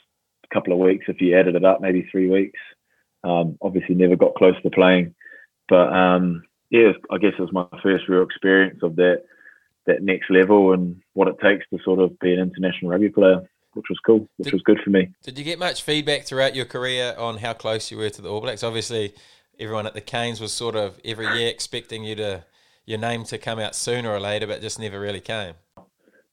[0.50, 1.06] a couple of weeks.
[1.08, 2.60] If you added it up, maybe three weeks.
[3.24, 5.16] Um, obviously, never got close to playing,
[5.68, 9.24] but um, yeah, I guess it was my first real experience of that
[9.86, 13.50] that next level and what it takes to sort of be an international rugby player,
[13.78, 15.10] which was cool, which Did- was good for me.
[15.24, 18.30] Did you get much feedback throughout your career on how close you were to the
[18.30, 18.64] All Blacks?
[18.64, 19.14] Obviously,
[19.60, 22.44] everyone at the Canes was sort of every year expecting you to
[22.86, 25.54] your name to come out sooner or later, but just never really came.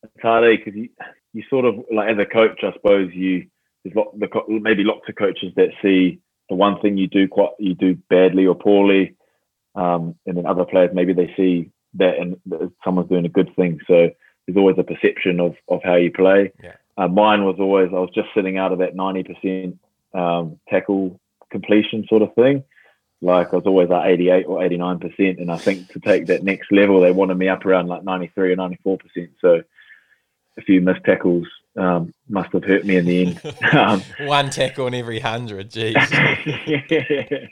[0.03, 0.89] It's hard because you
[1.33, 3.47] you sort of like as a coach, I suppose you
[3.83, 7.51] there's lot, the, maybe lots of coaches that see the one thing you do quite
[7.59, 9.15] you do badly or poorly,
[9.75, 12.37] um, and then other players maybe they see that and
[12.85, 13.81] someone's doing a good thing.
[13.87, 14.11] So
[14.47, 16.53] there's always a perception of of how you play.
[16.63, 16.77] Yeah.
[16.97, 19.79] Uh, mine was always I was just sitting out of that ninety percent
[20.15, 22.65] um, tackle completion sort of thing.
[23.21, 26.43] Like I was always like 88 or 89 percent, and I think to take that
[26.43, 29.31] next level, they wanted me up around like 93 or 94 percent.
[29.41, 29.63] So
[30.59, 33.41] a few missed tackles um, must have hurt me in the end.
[33.73, 35.95] Um, One tackle in every hundred, geez.
[35.95, 36.81] yeah.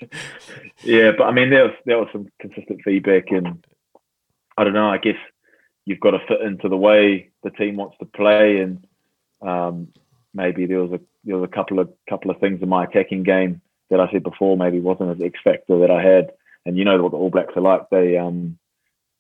[0.85, 3.65] yeah, but I mean, there was there was some consistent feedback, and
[4.57, 4.89] I don't know.
[4.89, 5.17] I guess
[5.85, 8.87] you've got to fit into the way the team wants to play, and
[9.43, 9.89] um,
[10.35, 13.23] maybe there was a there was a couple of couple of things in my attacking
[13.23, 16.33] game that I said before maybe wasn't as X factor that I had.
[16.65, 18.59] And you know what the All Blacks are like; they um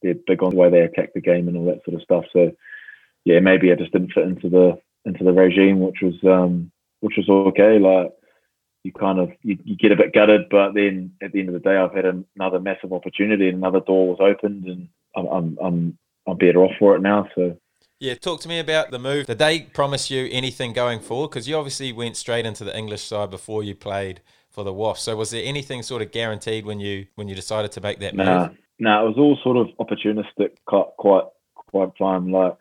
[0.02, 2.24] they're big on the way they attack the game and all that sort of stuff.
[2.32, 2.52] So
[3.24, 7.16] yeah, maybe I just didn't fit into the into the regime, which was um which
[7.16, 7.78] was okay.
[7.78, 8.12] Like
[8.84, 11.54] you kind of you, you get a bit gutted, but then at the end of
[11.54, 15.58] the day, I've had another massive opportunity, and another door was opened, and I'm I'm
[15.62, 17.28] I'm, I'm better off for it now.
[17.34, 17.56] So
[18.02, 19.26] yeah, talk to me about the move.
[19.26, 21.28] Did they promise you anything going forward?
[21.28, 25.04] Because you obviously went straight into the English side before you played for the Wasps.
[25.04, 28.16] So was there anything sort of guaranteed when you when you decided to make that
[28.16, 28.26] move?
[28.26, 28.48] Nah,
[28.80, 32.32] nah, it was all sort of opportunistic, quite quite quite time.
[32.32, 32.56] Like,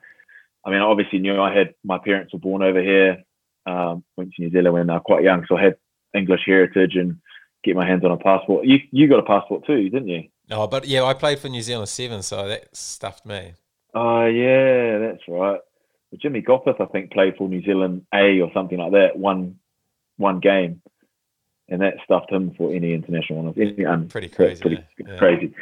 [0.63, 3.23] I mean, I obviously knew I had my parents were born over here.
[3.65, 5.75] Um, went to New Zealand when they were quite young, so I had
[6.15, 7.17] English heritage and
[7.63, 8.67] get my hands on a passport.
[8.67, 10.29] You you got a passport too, didn't you?
[10.51, 13.53] Oh, but yeah, I played for New Zealand Seven, so that stuffed me.
[13.93, 15.59] Oh yeah, that's right.
[16.17, 19.17] Jimmy Gopperth, I think, played for New Zealand A or something like that.
[19.17, 19.59] One
[20.17, 20.81] one game,
[21.69, 23.53] and that stuffed him for any international one.
[23.57, 24.61] Any, um, pretty crazy.
[24.61, 25.17] Pretty yeah.
[25.17, 25.53] crazy.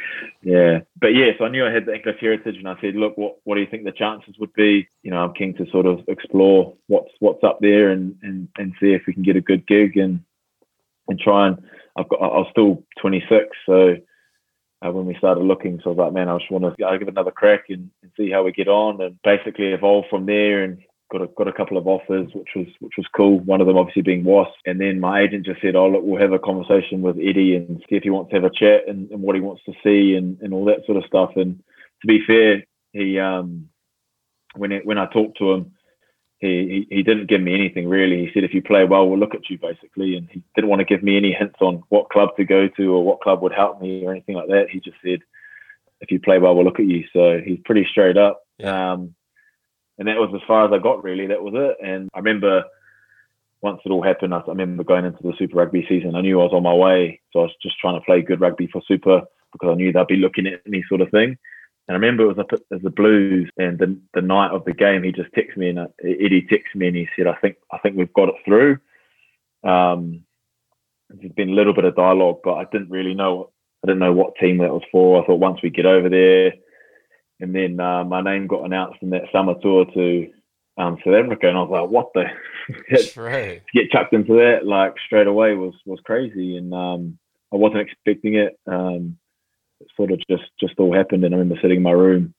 [0.42, 3.36] Yeah, but yes, I knew I had the English heritage, and I said, look, what
[3.44, 4.88] what do you think the chances would be?
[5.02, 8.74] You know, I'm keen to sort of explore what's what's up there and and and
[8.80, 10.20] see if we can get a good gig and
[11.08, 11.62] and try and.
[11.96, 12.22] I've got.
[12.22, 13.96] I was still 26, so
[14.84, 15.80] uh, when we started looking.
[15.82, 18.30] So I was like, man, I just want to give another crack and, and, see
[18.30, 20.64] how we get on, and basically evolve from there.
[20.64, 23.40] And got a, got a couple of offers, which was which was cool.
[23.40, 26.20] One of them obviously being Wasp, and then my agent just said, oh look, we'll
[26.20, 29.10] have a conversation with Eddie and see if he wants to have a chat and,
[29.10, 31.32] and what he wants to see and, and all that sort of stuff.
[31.36, 31.62] And
[32.02, 33.68] to be fair, he um
[34.54, 35.72] when it, when I talked to him
[36.40, 38.24] he, he, he didn't give me anything really.
[38.24, 40.16] He said, if you play well, we'll look at you basically.
[40.16, 42.94] And he didn't want to give me any hints on what club to go to
[42.94, 44.70] or what club would help me or anything like that.
[44.70, 45.20] He just said,
[46.00, 47.04] if you play well, we'll look at you.
[47.12, 48.42] So he's pretty straight up.
[48.64, 49.14] Um,
[49.98, 51.26] and that was as far as I got really.
[51.26, 51.86] That was it.
[51.86, 52.64] And I remember
[53.60, 56.14] once it all happened, I, remember going into the Super Rugby season.
[56.14, 57.20] I knew I was on my way.
[57.32, 59.22] So I was just trying to play good rugby for Super
[59.52, 61.36] because I knew they'd be looking at me sort of thing.
[61.88, 64.72] And I remember it was up at the Blues, and the, the night of the
[64.72, 67.56] game, he just texted me, and uh, Eddie texted me, and he said, "I think
[67.72, 68.78] I think we've got it through."
[69.64, 70.24] Um,
[71.08, 73.50] there's been a little bit of dialogue, but I didn't really know.
[73.82, 75.22] I didn't know what team that was for.
[75.22, 76.52] I thought once we get over there,
[77.40, 80.30] and then uh, my name got announced in that summer tour to
[80.78, 82.24] um, South Africa, and I was like, "What the?"
[83.72, 87.18] to get chucked into that like straight away was was crazy, and um,
[87.52, 88.58] I wasn't expecting it.
[88.66, 89.19] Um, it
[89.96, 91.24] sort of just just all happened.
[91.24, 92.34] And I remember sitting in my room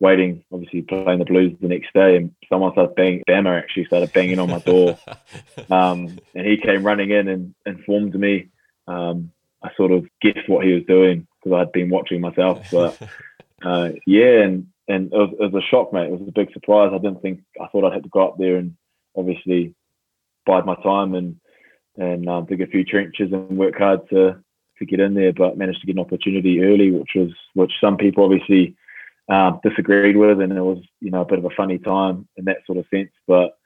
[0.00, 3.22] waiting, obviously playing the Blues the next day, and someone started banging.
[3.28, 4.98] Bama actually started banging on my door,
[5.70, 8.48] um, and he came running in and informed me.
[8.86, 9.30] Um,
[9.62, 13.00] I sort of guessed what he was doing because I'd been watching myself, but
[13.64, 16.08] uh, yeah, and and it was, it was, a shock, mate.
[16.08, 16.90] It was a big surprise.
[16.92, 18.76] I didn't think I thought I'd have to go up there and
[19.16, 19.74] obviously
[20.44, 21.36] bide my time and
[21.96, 24.42] and um, dig a few trenches and work hard to
[24.82, 27.96] to get in there, but managed to get an opportunity early, which was which some
[27.96, 28.76] people obviously
[29.30, 32.44] uh, disagreed with, and it was you know a bit of a funny time in
[32.44, 33.10] that sort of sense.
[33.26, 33.56] But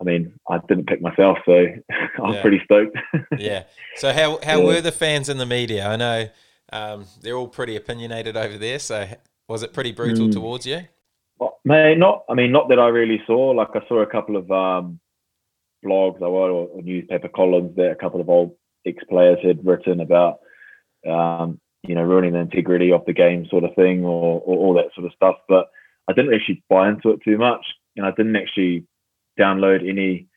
[0.00, 1.52] I mean, I didn't pick myself, so
[1.90, 2.42] I was yeah.
[2.42, 2.96] pretty stoked.
[3.38, 3.64] yeah.
[3.96, 4.66] So how how yeah.
[4.66, 5.86] were the fans in the media?
[5.86, 6.28] I know
[6.72, 8.78] um, they're all pretty opinionated over there.
[8.78, 9.06] So
[9.48, 10.32] was it pretty brutal mm.
[10.32, 10.80] towards you?
[11.38, 12.24] Well, may not.
[12.28, 13.50] I mean, not that I really saw.
[13.50, 14.98] Like I saw a couple of um,
[15.84, 18.54] blogs or, or newspaper columns that a couple of old
[18.86, 20.40] ex players had written about
[21.08, 24.74] um, you know, ruining the integrity of the game sort of thing or, or all
[24.74, 25.36] that sort of stuff.
[25.48, 25.68] But
[26.08, 27.64] I didn't actually buy into it too much.
[27.96, 28.86] And I didn't actually
[29.38, 30.28] download any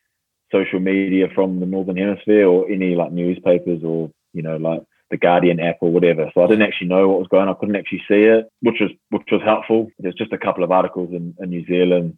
[0.51, 5.17] social media from the Northern Hemisphere or any like newspapers or, you know, like the
[5.17, 6.31] Guardian app or whatever.
[6.33, 7.55] So I didn't actually know what was going on.
[7.55, 9.89] I couldn't actually see it, which was which was helpful.
[9.99, 12.17] There's just a couple of articles in, in New Zealand.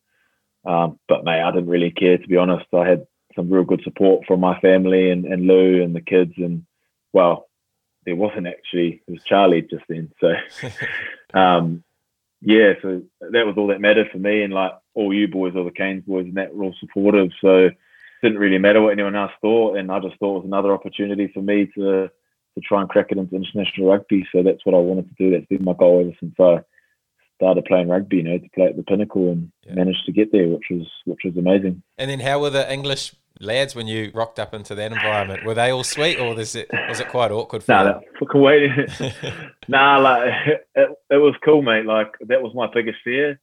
[0.65, 2.65] Um, but mate, I didn't really care to be honest.
[2.73, 3.05] I had
[3.36, 6.65] some real good support from my family and, and Lou and the kids and
[7.13, 7.46] well,
[8.08, 10.12] it wasn't actually it was Charlie just then.
[10.20, 10.34] So
[11.38, 11.84] um,
[12.41, 14.43] yeah, so that was all that mattered for me.
[14.43, 17.30] And like all you boys, all the Canes boys, and that were all supportive.
[17.41, 17.70] So
[18.24, 21.30] didn't really matter what anyone else thought, and I just thought it was another opportunity
[21.34, 24.26] for me to to try and crack it into international rugby.
[24.32, 25.32] So that's what I wanted to do.
[25.32, 26.63] That's been my goal ever since I
[27.36, 28.17] started playing rugby.
[28.17, 29.74] You know, to play at the pinnacle and yeah.
[29.76, 31.84] managed to get there, which was which was amazing.
[31.98, 35.45] And then, how were the English lads when you rocked up into that environment?
[35.45, 38.86] Were they all sweet, or was it was it quite awkward for nah, you?
[39.00, 40.34] Nah, nah, like
[40.76, 41.86] it, it was cool, mate.
[41.86, 43.39] Like that was my biggest fear,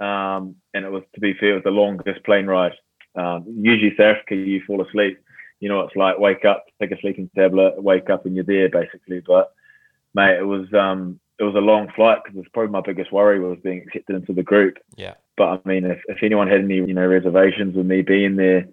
[0.00, 2.72] um, and it was to be fair, it was the longest plane ride.
[3.14, 5.18] Um, usually, South Africa, you fall asleep.
[5.60, 8.68] You know, it's like wake up, take a sleeping tablet, wake up, and you're there
[8.68, 9.20] basically.
[9.26, 9.52] But
[10.14, 13.40] mate, it was um, it was a long flight because it's probably my biggest worry
[13.40, 14.78] was being accepted into the group.
[14.96, 15.14] Yeah.
[15.36, 18.68] But I mean, if, if anyone had any you know reservations with me being there,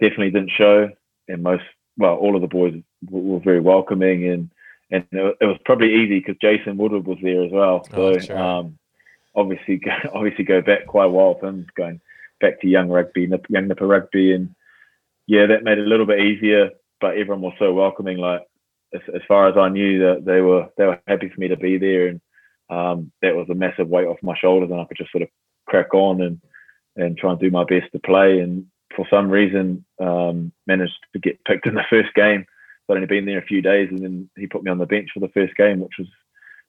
[0.00, 0.90] definitely didn't show.
[1.28, 1.64] And most,
[1.96, 2.74] well, all of the boys
[3.10, 4.50] were very welcoming, and
[4.90, 7.86] and it was probably easy because Jason Woodward was there as well.
[7.92, 8.78] Oh, so oh, um,
[9.34, 9.80] obviously,
[10.14, 12.00] obviously go back quite a while for him going
[12.40, 14.54] back to young rugby, young Nipper rugby, and
[15.26, 16.70] yeah, that made it a little bit easier.
[17.00, 18.18] But everyone was so welcoming.
[18.18, 18.42] Like
[18.94, 21.56] as, as far as I knew, that they were they were happy for me to
[21.56, 22.20] be there, and
[22.70, 25.28] um, that was a massive weight off my shoulders, and I could just sort of
[25.66, 26.40] crack on and
[26.96, 28.40] and try and do my best to play.
[28.40, 32.46] And for some reason, um, managed to get picked in the first game.
[32.88, 35.10] I'd only been there a few days, and then he put me on the bench
[35.12, 36.08] for the first game, which was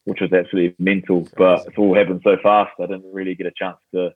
[0.05, 1.27] which was absolutely mental.
[1.38, 4.13] But it all happened so fast, I didn't really get a chance to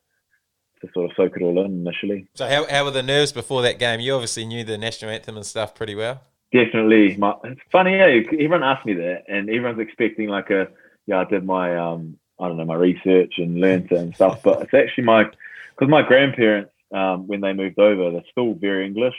[0.80, 2.26] to sort of soak it all in initially.
[2.34, 4.00] So how, how were the nerves before that game?
[4.00, 6.20] You obviously knew the national anthem and stuff pretty well.
[6.52, 7.16] Definitely.
[7.16, 8.20] My, it's funny, yeah.
[8.32, 10.68] Everyone asked me that, and everyone's expecting like a
[11.06, 11.20] yeah.
[11.20, 14.62] I did my um I don't know my research and learned it and stuff, but
[14.62, 19.14] it's actually my because my grandparents um, when they moved over they're still very English,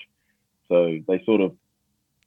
[0.67, 1.56] so they sort of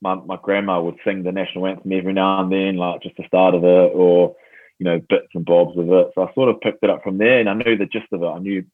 [0.01, 3.27] my my grandma would sing the national anthem every now and then, like just the
[3.27, 4.37] start of it or
[4.79, 6.11] you know bits and bobs of it.
[6.14, 8.22] So I sort of picked it up from there, and I knew the gist of
[8.22, 8.27] it.
[8.27, 8.64] I knew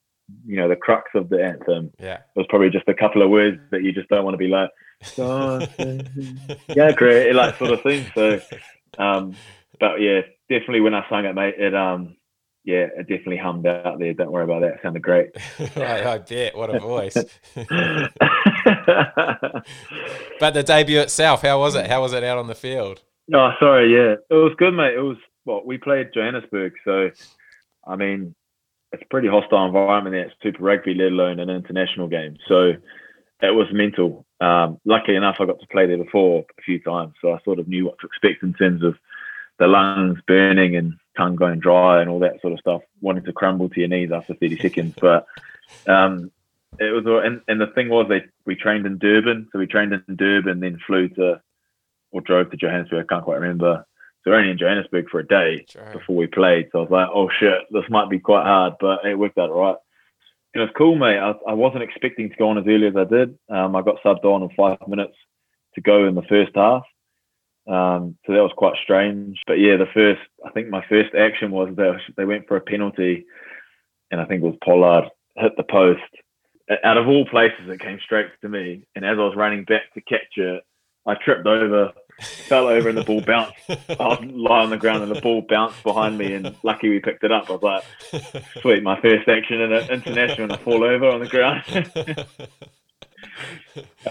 [0.45, 1.91] you know the crux of the anthem.
[1.99, 4.37] Yeah, it was probably just a couple of words that you just don't want to
[4.37, 4.69] be like,
[6.75, 8.05] yeah, great, like sort of thing.
[8.13, 8.41] So,
[8.97, 9.35] um,
[9.79, 12.15] but yeah, definitely when I sang it, mate, it um,
[12.65, 14.13] yeah, it definitely hummed out there.
[14.13, 14.73] Don't worry about that.
[14.73, 15.29] It sounded great.
[15.77, 16.57] I, I bet.
[16.57, 17.13] What a voice.
[20.39, 21.87] but the debut itself, how was it?
[21.87, 23.03] How was it out on the field?
[23.33, 23.93] Oh, sorry.
[23.93, 24.95] Yeah, it was good, mate.
[24.95, 27.11] It was well, we played Johannesburg, so
[27.87, 28.33] I mean,
[28.91, 30.25] it's a pretty hostile environment there.
[30.25, 32.37] It's Super Rugby, let alone an international game.
[32.47, 32.73] So
[33.41, 34.25] it was mental.
[34.41, 37.59] Um, luckily enough, I got to play there before a few times, so I sort
[37.59, 38.95] of knew what to expect in terms of
[39.59, 43.33] the lungs burning and tongue going dry and all that sort of stuff, wanting to
[43.33, 44.95] crumble to your knees after 30 seconds.
[45.01, 45.25] But
[45.87, 46.31] um,
[46.79, 49.93] it was, and, and the thing was, they we trained in Durban, so we trained
[49.93, 51.41] in Durban, then flew to
[52.11, 53.05] or drove to Johannesburg.
[53.05, 53.85] I can't quite remember
[54.23, 56.69] So we were only in Johannesburg for a day before we played.
[56.71, 59.53] So I was like, oh shit, this might be quite hard, but it worked out
[59.53, 59.75] right.
[60.53, 61.17] And it was cool, mate.
[61.17, 63.37] I, I wasn't expecting to go on as early as I did.
[63.49, 65.15] Um, I got subbed on in five minutes
[65.75, 66.83] to go in the first half.
[67.67, 69.39] Um, so that was quite strange.
[69.47, 72.61] But yeah, the first, I think my first action was they, they went for a
[72.61, 73.25] penalty,
[74.11, 76.01] and I think it was Pollard hit the post.
[76.83, 78.83] Out of all places, it came straight to me.
[78.95, 80.63] And as I was running back to catch it,
[81.05, 83.53] I tripped over fell over and the ball bounced.
[83.69, 86.99] I was lying on the ground and the ball bounced behind me, and lucky we
[86.99, 87.49] picked it up.
[87.49, 87.83] I was like,
[88.61, 91.63] sweet, my first action in an international, and I fall over on the ground.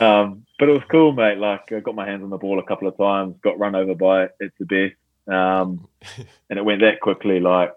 [0.00, 1.38] um, but it was cool, mate.
[1.38, 3.94] Like I got my hands on the ball a couple of times, got run over
[3.94, 4.36] by it.
[4.40, 5.88] It's the best, um,
[6.50, 7.40] and it went that quickly.
[7.40, 7.72] Like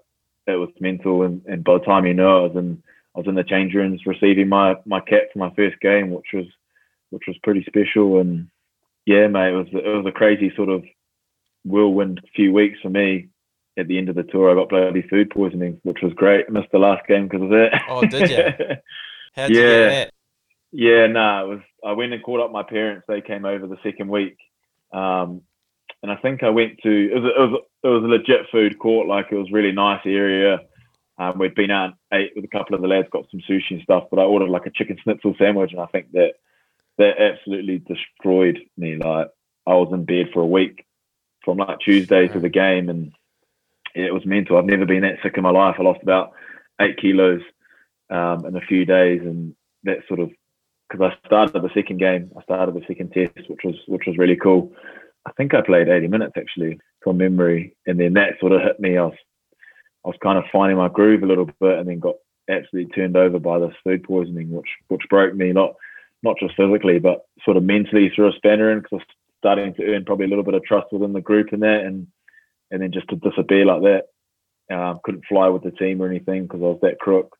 [0.45, 2.83] it was mental, and, and by the time you know, I was in
[3.15, 6.27] I was in the change rooms receiving my my cap for my first game, which
[6.33, 6.45] was
[7.09, 8.49] which was pretty special and
[9.07, 10.83] yeah, mate, it was it was a crazy sort of
[11.63, 13.29] whirlwind few weeks for me.
[13.79, 16.45] At the end of the tour, I got bloody food poisoning, which was great.
[16.47, 17.73] I missed the last game because of it.
[17.87, 18.29] Oh, did
[18.59, 18.75] you?
[19.35, 20.09] How'd yeah.
[20.77, 21.59] Yeah, no, nah, it was.
[21.83, 23.05] I went and called up my parents.
[23.07, 24.37] They came over the second week,
[24.93, 25.41] um,
[26.03, 26.89] and I think I went to.
[26.89, 29.07] It was, it was it was a legit food court.
[29.07, 30.59] Like it was really nice area.
[31.17, 33.71] Um, we'd been out and ate with a couple of the lads, got some sushi
[33.71, 34.03] and stuff.
[34.11, 36.33] But I ordered like a chicken schnitzel sandwich, and I think that
[36.99, 38.97] that absolutely destroyed me.
[38.97, 39.29] Like
[39.65, 40.85] I was in bed for a week
[41.43, 43.13] from like Tuesday to the game, and
[43.95, 44.59] it was mental.
[44.59, 45.77] I've never been that sick in my life.
[45.79, 46.33] I lost about
[46.79, 47.41] eight kilos
[48.11, 50.29] um, in a few days, and that sort of
[50.89, 54.17] because I started the second game, I started the second test, which was which was
[54.17, 54.71] really cool.
[55.25, 58.79] I think I played 80 minutes actually from memory, and then that sort of hit
[58.79, 58.97] me.
[58.97, 59.17] I was
[60.05, 62.15] I was kind of finding my groove a little bit, and then got
[62.49, 65.51] absolutely turned over by this food poisoning, which which broke me.
[65.51, 65.73] Not
[66.23, 69.05] not just physically, but sort of mentally through a spanner in because I was
[69.39, 72.07] starting to earn probably a little bit of trust within the group in that, and
[72.71, 76.43] and then just to disappear like that, um, couldn't fly with the team or anything
[76.43, 77.37] because I was that crook.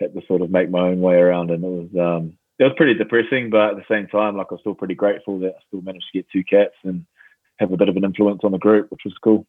[0.00, 2.72] had to sort of make my own way around, and it was um, it was
[2.76, 3.50] pretty depressing.
[3.50, 6.06] But at the same time, like I was still pretty grateful that I still managed
[6.12, 7.04] to get two caps and
[7.58, 9.46] have a bit of an influence on the group, which was cool.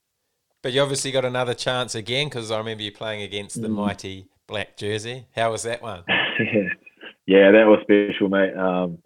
[0.61, 3.75] But you obviously got another chance again because I remember you playing against the mm.
[3.75, 5.27] mighty black jersey.
[5.35, 6.03] How was that one?
[6.07, 6.69] yeah,
[7.25, 8.55] yeah, that was special, mate.
[8.55, 8.97] Um,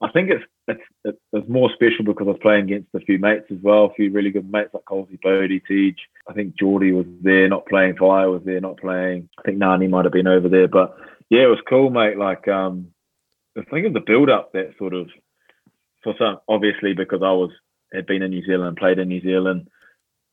[0.00, 3.46] I think it's, it's it's more special because I was playing against a few mates
[3.50, 5.96] as well, a few really good mates like Colsey, Bodie, Tej.
[6.28, 7.96] I think Geordie was there, not playing.
[7.96, 9.30] Fire was there, not playing.
[9.38, 10.94] I think Nani might have been over there, but
[11.30, 12.18] yeah, it was cool, mate.
[12.18, 12.88] Like um,
[13.58, 15.08] the thing of the build up that sort of
[16.04, 17.50] for some obviously because I was
[17.92, 19.68] had been in New Zealand, played in New Zealand.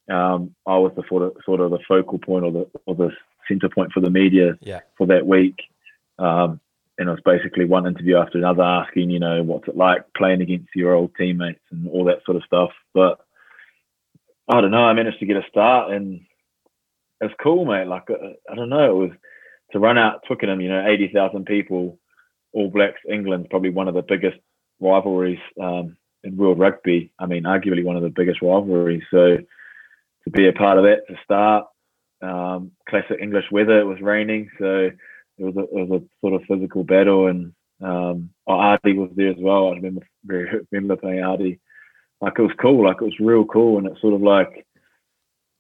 [0.10, 3.10] Um, I was the sort of sort of the focal point or the or the
[3.48, 4.82] center point for the media yeah.
[4.98, 5.56] for that week.
[6.20, 6.60] Um,
[6.98, 10.42] and it was basically one interview after another asking, you know, what's it like playing
[10.42, 12.70] against your old teammates and all that sort of stuff.
[12.94, 13.20] But
[14.48, 16.22] I don't know, I managed to get a start and
[17.20, 17.88] it was cool, mate.
[17.88, 19.12] Like, uh, I don't know, it was
[19.72, 21.98] to run out Twickenham, you know, 80,000 people,
[22.56, 24.38] All Blacks, England's probably one of the biggest
[24.80, 27.12] rivalries um, in world rugby.
[27.20, 29.04] I mean, arguably one of the biggest rivalries.
[29.12, 29.38] So
[30.24, 31.66] to be a part of that to start,
[32.22, 34.50] um, classic English weather, it was raining.
[34.58, 34.90] So
[35.38, 39.12] it was a, it was a sort of physical battle, and um, oh, Ardie was
[39.16, 39.68] there as well.
[39.68, 41.60] I remember very remember playing Ardie.
[42.22, 44.66] Like it was cool, like it was real cool, and it's sort of like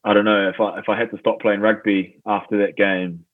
[0.06, 3.25] I don't know if I if I had to stop playing rugby after that game,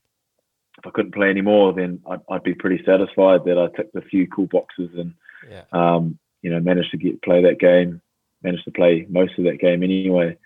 [0.78, 4.02] if I couldn't play anymore, then I'd, I'd be pretty satisfied that I ticked a
[4.02, 5.14] few cool boxes and
[5.50, 5.64] yeah.
[5.72, 8.02] um, you know managed to get play that game,
[8.44, 10.38] managed to play most of that game anyway,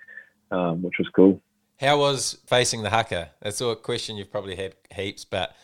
[0.51, 1.41] um, which was cool.
[1.79, 3.31] How was facing the haka?
[3.41, 5.55] That's a question you've probably had heaps, but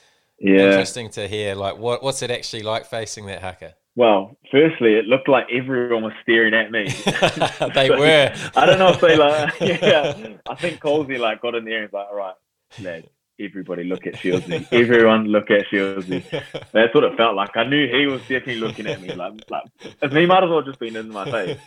[0.41, 0.71] yeah.
[0.71, 1.53] Interesting to hear.
[1.53, 3.75] Like, what what's it actually like facing that haka?
[3.95, 6.85] Well, firstly, it looked like everyone was staring at me.
[7.75, 8.33] they so, were.
[8.55, 9.59] I don't know if they like.
[9.61, 12.33] Yeah, I think Colsey like got in there and was like, "All right,
[12.81, 13.07] lad,
[13.43, 14.67] everybody look at Shieldsy.
[14.71, 16.23] Everyone look at Shieldsy."
[16.71, 17.55] That's what it felt like.
[17.55, 19.13] I knew he was definitely looking at me.
[19.13, 19.63] Like, like
[20.11, 21.59] he might as well just been in my face.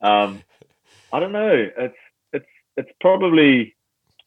[0.00, 0.42] Um,
[1.12, 1.68] I don't know.
[1.76, 1.96] It's
[2.32, 3.74] it's it's probably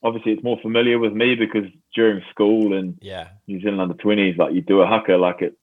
[0.04, 4.38] obviously it's more familiar with me because during school and yeah, New Zealand under twenties,
[4.38, 5.56] like you do a haka, like it's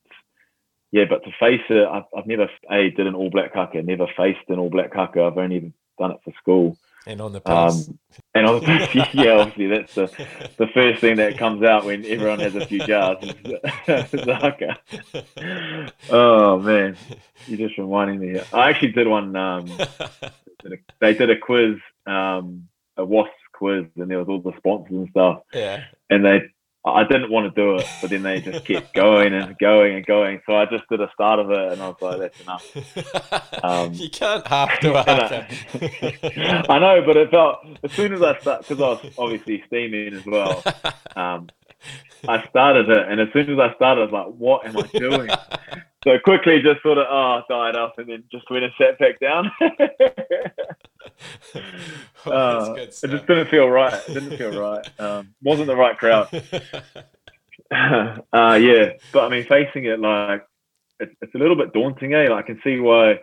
[0.91, 1.05] yeah.
[1.09, 4.49] But to face it, I've, I've never a did an all black haka, never faced
[4.49, 5.23] an all black haka.
[5.23, 6.77] I've only done it for school.
[7.07, 7.89] And on the pass.
[7.89, 7.99] Um,
[8.35, 10.27] and on the pass, yeah, obviously that's the
[10.59, 13.25] the first thing that comes out when everyone has a few jars.
[13.87, 14.79] Haka.
[16.11, 16.97] Oh man,
[17.47, 18.41] you're just reminding me.
[18.53, 19.35] I actually did one.
[19.35, 19.67] Um,
[21.01, 21.77] they did a quiz,
[22.07, 23.31] um, a WASP
[23.61, 25.43] quiz and there was all the sponsors and stuff.
[25.53, 25.85] Yeah.
[26.09, 26.43] And they,
[26.85, 30.07] I didn't want to do it, but then they just kept going and going and
[30.07, 30.41] going.
[30.47, 33.93] So I just did a start of it, and I was like, "That's enough." Um,
[33.93, 35.07] you can't half do it.
[35.07, 39.63] I, I know, but it felt as soon as I start because I was obviously
[39.67, 40.63] steaming as well.
[41.15, 41.51] Um,
[42.27, 44.99] I started it, and as soon as I started, I was like, "What am I
[44.99, 45.31] doing?"
[46.05, 49.21] so quickly, just sort of oh, died off, and then just went and sat back
[49.21, 49.51] down.
[52.27, 53.93] oh, uh, it just didn't feel right.
[54.09, 54.87] It didn't feel right.
[54.99, 56.29] Um, wasn't the right crowd.
[57.71, 60.47] uh, yeah, but I mean, facing it like
[60.99, 62.15] it's, it's a little bit daunting.
[62.15, 62.29] Eh?
[62.29, 63.21] Like, I can see why.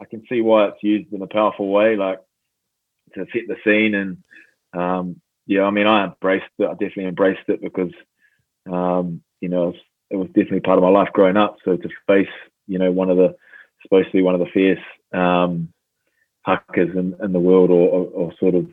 [0.00, 2.18] I can see why it's used in a powerful way, like
[3.14, 3.94] to set the scene.
[3.94, 4.24] And
[4.76, 6.64] um, yeah, I mean, I embraced it.
[6.64, 7.92] I definitely embraced it because
[8.70, 9.80] um, you know it was,
[10.10, 11.56] it was, definitely part of my life growing up.
[11.64, 12.28] So to face,
[12.66, 13.36] you know, one of the
[13.82, 14.80] supposed to be one of the fierce
[15.12, 15.72] um,
[16.46, 18.68] hakas in, in the world or, or, or, sort of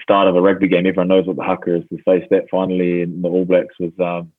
[0.00, 0.86] start of a rugby game.
[0.86, 1.84] Everyone knows what the haka is.
[1.90, 4.32] To face that finally in the All Blacks was um,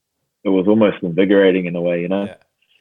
[0.43, 2.26] it was almost invigorating in a way, you know.
[2.26, 2.36] Yeah.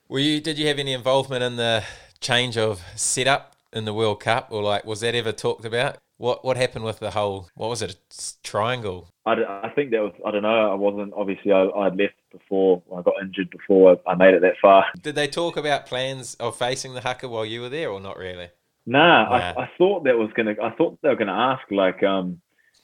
[0.09, 0.41] Were you?
[0.41, 1.85] Did you have any involvement in the
[2.21, 5.99] change of setup in the World Cup, or like was that ever talked about?
[6.19, 7.49] What what happened with the whole?
[7.55, 7.93] What was it?
[7.93, 9.11] A triangle.
[9.27, 9.33] I,
[9.65, 10.13] I think that was.
[10.25, 10.71] I don't know.
[10.71, 11.53] I wasn't obviously.
[11.53, 12.83] I I'd left before.
[12.97, 14.87] I got injured before I made it that far.
[15.03, 18.17] Did they talk about plans of facing the haka while you were there, or not
[18.17, 18.49] really?
[18.87, 20.55] Nah, I, I, thought that was gonna.
[20.63, 22.41] I thought they were gonna ask like, um,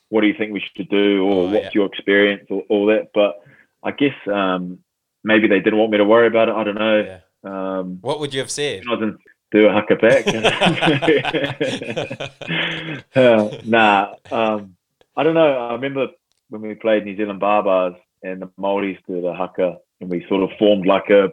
[0.09, 1.71] what do you think we should do, or oh, what's yeah.
[1.75, 3.11] your experience, or all that.
[3.15, 3.41] But
[3.85, 4.81] I guess um,
[5.23, 6.57] maybe they didn't want me to worry about it.
[6.57, 7.03] I don't know.
[7.03, 7.21] Yeah.
[7.45, 8.83] Um, what would you have said?
[8.91, 9.21] I didn't
[9.53, 10.27] do a haka back.
[13.17, 14.75] uh, nah, um,
[15.17, 15.69] I don't know.
[15.69, 16.09] I remember
[16.49, 17.95] when we played New Zealand Baa-Baas
[18.25, 21.27] and the Maoris did a haka, and we sort of formed like a,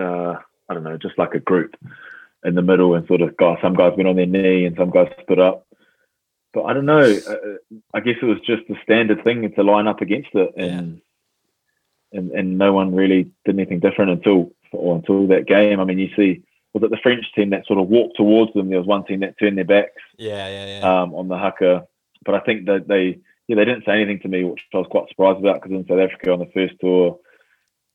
[0.00, 0.36] uh,
[0.68, 1.74] I don't know, just like a group
[2.44, 4.90] in the middle and sort of got some guys went on their knee and some
[4.90, 5.66] guys stood up.
[6.52, 7.00] But I don't know.
[7.00, 10.52] Uh, uh, I guess it was just the standard thing to line up against it,
[10.56, 11.00] and
[12.12, 12.18] yeah.
[12.18, 15.78] and and no one really did anything different until or until that game.
[15.78, 18.68] I mean, you see, was it the French team that sort of walked towards them?
[18.68, 20.02] There was one team that turned their backs.
[20.18, 21.02] Yeah, yeah, yeah.
[21.02, 21.86] Um, on the haka,
[22.24, 24.88] but I think that they yeah they didn't say anything to me, which I was
[24.90, 27.16] quite surprised about because in South Africa on the first tour,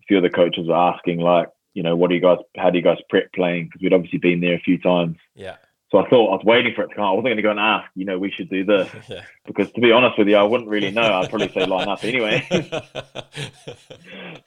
[0.01, 2.71] a few of the coaches were asking like, you know, what do you guys, how
[2.71, 3.65] do you guys prep playing?
[3.65, 5.17] Because we'd obviously been there a few times.
[5.35, 5.57] Yeah.
[5.91, 7.03] So I thought I was waiting for it to come.
[7.03, 9.21] I wasn't going to go and ask, you know, we should do this yeah.
[9.45, 11.03] because to be honest with you, I wouldn't really know.
[11.03, 12.45] I'd probably say line up anyway.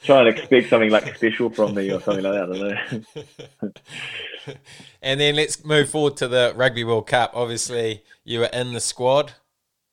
[0.02, 2.42] Try and expect something like special from me or something like that.
[2.42, 4.54] I don't know.
[5.02, 7.32] and then let's move forward to the Rugby World Cup.
[7.34, 9.32] Obviously, you were in the squad,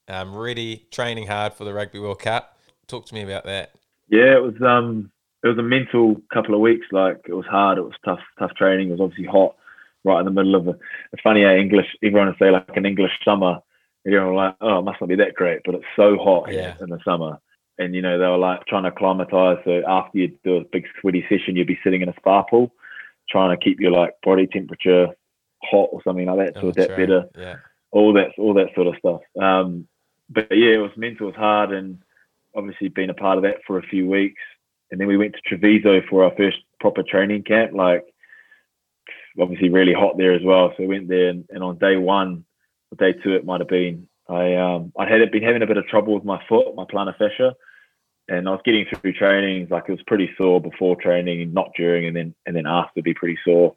[0.08, 2.58] um, ready, training hard for the Rugby World Cup.
[2.88, 3.72] Talk to me about that.
[4.10, 5.12] Yeah, it was um,
[5.46, 6.88] it was a mental couple of weeks.
[6.92, 7.78] Like it was hard.
[7.78, 8.88] It was tough, tough training.
[8.90, 9.56] It was obviously hot,
[10.04, 11.86] right in the middle of a, a funny how English.
[12.04, 13.60] Everyone would say like an English summer.
[14.04, 16.74] And you're like, oh, it must not be that great, but it's so hot yeah.
[16.82, 17.40] in the summer.
[17.78, 19.60] And you know they were like trying to acclimatise.
[19.66, 22.72] So after you do a big sweaty session, you'd be sitting in a spa pool,
[23.30, 25.10] trying to keep your like body temperature
[25.62, 26.98] hot or something like that to Oh, adapt right.
[26.98, 27.26] better.
[27.38, 27.56] Yeah.
[27.92, 29.22] All that, all that sort of stuff.
[29.40, 29.88] Um,
[30.28, 31.28] but yeah, it was mental.
[31.28, 32.00] It was hard, and
[32.56, 34.42] obviously been a part of that for a few weeks.
[34.96, 37.74] And then we went to Treviso for our first proper training camp.
[37.74, 38.06] Like,
[39.38, 40.70] obviously, really hot there as well.
[40.70, 42.46] So we went there, and, and on day one,
[42.94, 44.08] or day two, it might have been.
[44.30, 47.18] I um I had been having a bit of trouble with my foot, my plantar
[47.18, 47.58] fascia,
[48.30, 49.70] and I was getting through trainings.
[49.70, 53.14] Like it was pretty sore before training, not during, and then and then after, be
[53.14, 53.76] pretty sore.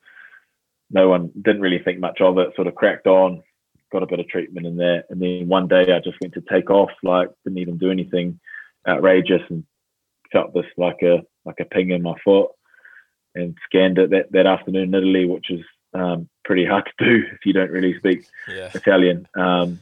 [0.92, 2.54] No one didn't really think much of it.
[2.54, 3.42] Sort of cracked on,
[3.90, 6.42] got a bit of treatment in there, and then one day I just went to
[6.48, 6.92] take off.
[7.02, 8.38] Like didn't even do anything
[8.86, 9.64] outrageous, and
[10.32, 12.50] felt this like a like a ping in my foot,
[13.34, 15.64] and scanned it that that afternoon in Italy, which is
[15.94, 18.70] um, pretty hard to do if you don't really speak Yeah.
[18.74, 19.26] Italian.
[19.36, 19.80] Um,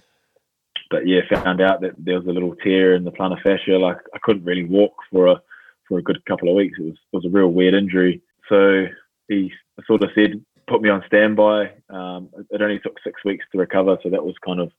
[0.90, 3.76] but yeah, found out that there was a little tear in the plantar fascia.
[3.78, 5.42] Like I couldn't really walk for a
[5.88, 6.78] for a good couple of weeks.
[6.78, 8.22] It was it was a real weird injury.
[8.48, 8.86] So
[9.28, 9.52] he
[9.86, 11.72] sort of said, put me on standby.
[11.90, 14.70] Um, it only took six weeks to recover, so that was kind of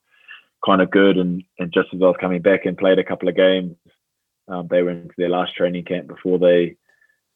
[0.65, 1.17] kind of good.
[1.17, 3.75] And and just as I was coming back and played a couple of games,
[4.47, 6.75] um, they went into their last training camp before they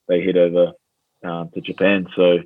[0.08, 0.74] they head over
[1.24, 2.08] um, to Japan.
[2.16, 2.40] So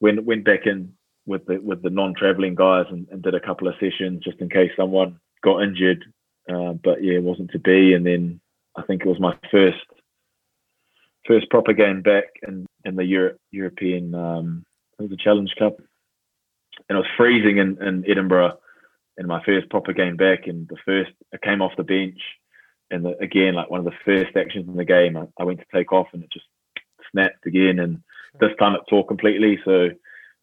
[0.00, 0.92] went went back in
[1.26, 4.48] with the with the non-traveling guys and, and did a couple of sessions just in
[4.48, 6.04] case someone got injured.
[6.48, 7.94] Uh, but yeah, it wasn't to be.
[7.94, 8.40] And then
[8.76, 9.84] I think it was my first
[11.26, 14.14] first proper game back in in the Europe, European.
[14.14, 14.64] Um,
[14.98, 15.78] it was a Challenge Cup,
[16.88, 18.58] and it was freezing in, in Edinburgh.
[19.18, 22.20] In my first proper game back, and the first I came off the bench,
[22.90, 25.60] and the, again like one of the first actions in the game, I, I went
[25.60, 26.46] to take off, and it just
[27.12, 28.02] snapped again, and
[28.40, 29.58] this time it tore completely.
[29.64, 29.88] So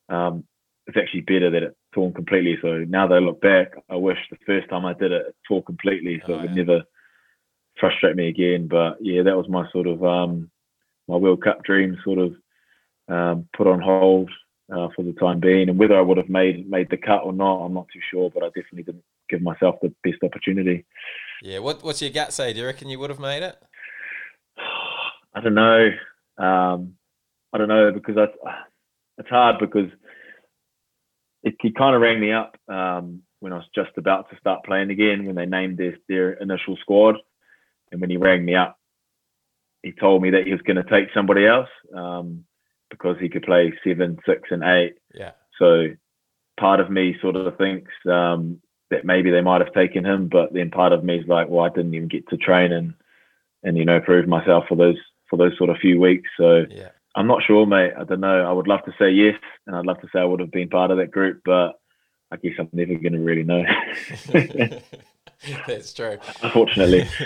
[0.09, 0.43] um,
[0.87, 2.57] it's actually better that it torn completely.
[2.61, 5.35] So now that I look back, I wish the first time I did it, it
[5.47, 6.63] tore completely, so Oh, it would yeah.
[6.63, 6.83] never
[7.79, 8.67] frustrate me again.
[8.67, 10.49] But yeah, that was my sort of um,
[11.07, 12.35] my World Cup dream, sort of
[13.07, 14.29] um, put on hold
[14.71, 15.69] uh, for the time being.
[15.69, 18.29] And whether I would have made made the cut or not, I'm not too sure.
[18.29, 20.85] But I definitely didn't give myself the best opportunity.
[21.43, 21.59] Yeah.
[21.59, 22.53] What What's your gut say?
[22.53, 23.55] Do you reckon you would have made it?
[25.35, 25.89] I don't know.
[26.37, 26.93] Um,
[27.51, 28.27] I don't know because I,
[29.17, 29.89] it's hard because
[31.43, 34.63] it, he kind of rang me up um, when I was just about to start
[34.63, 37.17] playing again when they named their, their initial squad.
[37.91, 38.77] And when he rang me up,
[39.83, 42.45] he told me that he was going to take somebody else um,
[42.89, 44.95] because he could play seven, six, and eight.
[45.13, 45.31] Yeah.
[45.59, 45.87] So
[46.57, 50.53] part of me sort of thinks um, that maybe they might have taken him, but
[50.53, 52.93] then part of me is like, well, I didn't even get to train and
[53.63, 54.97] and you know prove myself for those
[55.29, 56.29] for those sort of few weeks.
[56.37, 56.89] So Yeah.
[57.15, 57.93] I'm not sure, mate.
[57.97, 58.43] I don't know.
[58.47, 59.35] I would love to say yes,
[59.67, 61.79] and I'd love to say I would have been part of that group, but
[62.31, 63.63] I guess I'm never going to really know,
[65.67, 66.17] That's true.
[66.41, 67.07] unfortunately.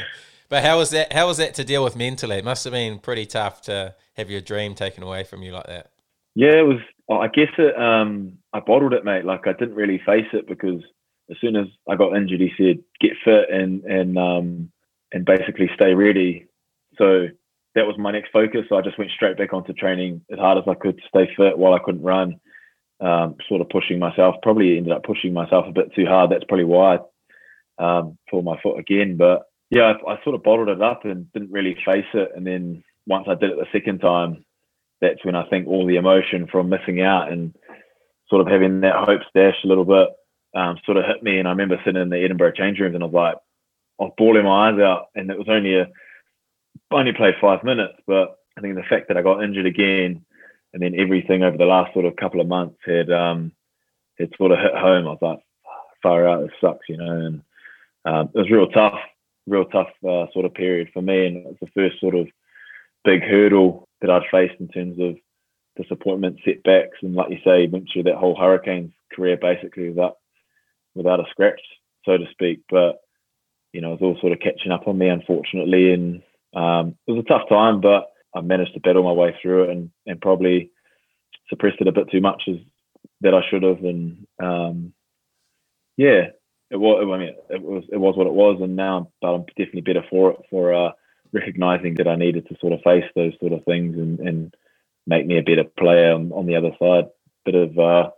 [0.49, 1.11] But how was that?
[1.11, 2.37] How was that to deal with mentally?
[2.37, 5.65] It must have been pretty tough to have your dream taken away from you like
[5.67, 5.91] that.
[6.35, 6.77] Yeah, it was.
[7.11, 7.77] I guess it.
[7.77, 9.25] Um, I bottled it, mate.
[9.25, 10.81] Like I didn't really face it because
[11.29, 14.71] as soon as I got injured, he said get fit and and um,
[15.11, 16.47] and basically stay ready.
[16.97, 17.27] So
[17.75, 18.65] that was my next focus.
[18.69, 21.29] So I just went straight back onto training as hard as I could to stay
[21.35, 22.39] fit while I couldn't run.
[22.99, 24.35] Um, sort of pushing myself.
[24.41, 26.31] Probably ended up pushing myself a bit too hard.
[26.31, 26.97] That's probably why
[27.77, 29.17] I um, tore my foot again.
[29.17, 32.31] But yeah, I, I sort of bottled it up and didn't really face it.
[32.35, 34.45] And then once I did it the second time,
[34.99, 37.53] that's when I think all the emotion from missing out and
[38.29, 40.09] sort of having that hope dashed a little bit
[40.57, 41.37] um, sort of hit me.
[41.37, 43.35] And I remember sitting in the Edinburgh change rooms and I was like,
[43.99, 45.07] I was bawling my eyes out.
[45.15, 45.87] And it was only a,
[46.91, 50.25] I only played five minutes, but I think the fact that I got injured again
[50.73, 53.51] and then everything over the last sort of couple of months had, um,
[54.17, 55.07] had sort of hit home.
[55.07, 55.39] I was like,
[56.01, 57.11] far out, this sucks, you know.
[57.11, 57.41] And
[58.05, 58.99] um, it was real tough,
[59.45, 61.27] real tough uh, sort of period for me.
[61.27, 62.27] And it was the first sort of
[63.03, 65.15] big hurdle that I'd faced in terms of
[65.81, 70.17] disappointment, setbacks, and like you say, went through that whole Hurricanes career basically without
[70.97, 71.61] without a scratch,
[72.05, 72.61] so to speak.
[72.69, 72.97] But
[73.73, 76.23] you know, it was all sort of catching up on me, unfortunately, and
[76.55, 77.81] um, it was a tough time.
[77.81, 80.71] But I managed to battle my way through it and, and probably
[81.49, 82.57] suppressed it a bit too much as
[83.21, 83.79] that I should have.
[83.83, 84.93] And um,
[85.97, 86.27] yeah,
[86.71, 87.03] it was.
[87.13, 90.03] I mean, it was it was what it was, and now but I'm definitely better
[90.09, 90.91] for it for uh,
[91.33, 94.55] recognizing that I needed to sort of face those sort of things and, and
[95.07, 97.05] make me a better player on, on the other side.
[97.45, 98.09] Bit of uh,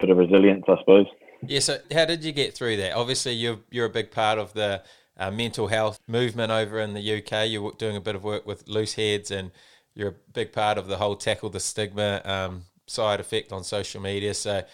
[0.00, 1.06] bit of resilience, I suppose.
[1.42, 1.60] Yeah.
[1.60, 2.94] So, how did you get through that?
[2.94, 4.82] Obviously, you're you're a big part of the
[5.16, 7.48] uh, mental health movement over in the UK.
[7.48, 9.50] You're doing a bit of work with Looseheads, and
[9.94, 14.00] you're a big part of the whole tackle the stigma um, side effect on social
[14.00, 14.34] media.
[14.34, 14.64] So,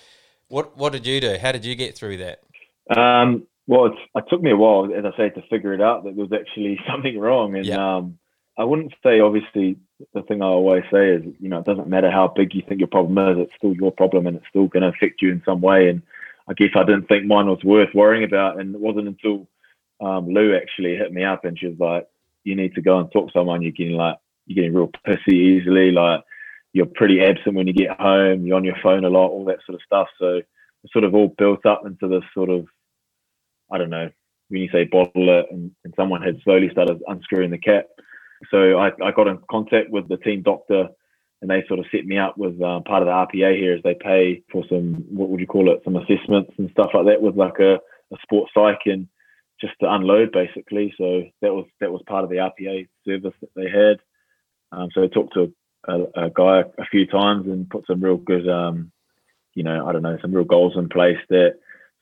[0.48, 1.36] what what did you do?
[1.40, 2.40] How did you get through that?
[2.96, 6.16] Um, well, it took me a while, as I say, to figure it out that
[6.16, 7.54] there was actually something wrong.
[7.54, 8.18] And um,
[8.58, 9.76] I wouldn't say, obviously,
[10.12, 12.80] the thing I always say is, you know, it doesn't matter how big you think
[12.80, 15.42] your problem is, it's still your problem and it's still going to affect you in
[15.44, 15.88] some way.
[15.88, 16.02] And
[16.50, 18.60] I guess I didn't think mine was worth worrying about.
[18.60, 19.48] And it wasn't until
[20.00, 22.08] um, Lou actually hit me up and she was like,
[22.42, 23.62] you need to go and talk to someone.
[23.62, 25.92] You're getting like, you're getting real pissy easily.
[25.92, 26.24] Like,
[26.72, 28.44] you're pretty absent when you get home.
[28.44, 30.08] You're on your phone a lot, all that sort of stuff.
[30.18, 32.66] So it sort of all built up into this sort of
[33.70, 34.10] I don't know,
[34.48, 37.86] when you say bottle it, and, and someone had slowly started unscrewing the cap.
[38.50, 40.88] So I, I got in contact with the team doctor
[41.40, 43.82] and they sort of set me up with uh, part of the RPA here as
[43.82, 47.22] they pay for some, what would you call it, some assessments and stuff like that
[47.22, 49.08] with like a, a sports psych and
[49.60, 50.94] just to unload basically.
[50.98, 54.00] So that was that was part of the RPA service that they had.
[54.72, 55.52] Um, so I talked to
[55.88, 58.92] a, a, guy a few times and put some real good, um,
[59.54, 61.56] you know, I don't know, some real goals in place that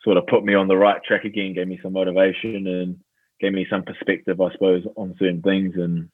[0.05, 2.99] sort of put me on the right track again, gave me some motivation and
[3.41, 5.75] gave me some perspective, I suppose, on certain things.
[5.77, 6.11] And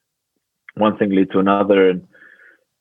[0.75, 2.07] one thing led to another, and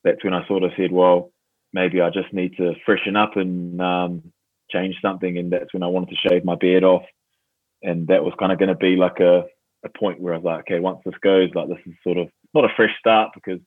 [0.05, 1.33] that's when I sort of said, well,
[1.73, 4.33] maybe I just need to freshen up and um,
[4.71, 5.39] change something.
[5.39, 7.05] And that's when I wanted to shave my beard off,
[7.83, 9.45] and that was kind of going to be like a
[9.85, 12.29] a point where I was like, okay, once this goes, like this is sort of
[12.55, 13.61] not a fresh start because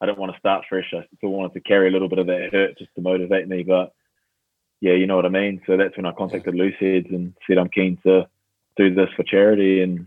[0.00, 0.92] I don't want to start fresh.
[0.94, 3.64] I still wanted to carry a little bit of that hurt just to motivate me,
[3.64, 3.92] but
[4.80, 5.60] yeah, you know what I mean.
[5.66, 8.28] So that's when I contacted Looseheads and said I'm keen to
[8.76, 10.06] do this for charity, and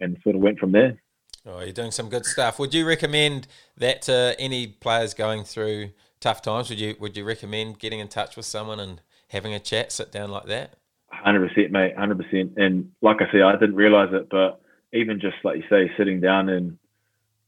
[0.00, 1.00] and sort of went from there.
[1.46, 2.58] Oh, you're doing some good stuff.
[2.58, 6.68] Would you recommend that to any players going through tough times?
[6.68, 10.12] Would you would you recommend getting in touch with someone and having a chat, sit
[10.12, 10.74] down like that?
[11.10, 11.96] Hundred percent, mate.
[11.96, 12.52] Hundred percent.
[12.56, 14.60] And like I say, I didn't realize it, but
[14.92, 16.78] even just like you say, sitting down and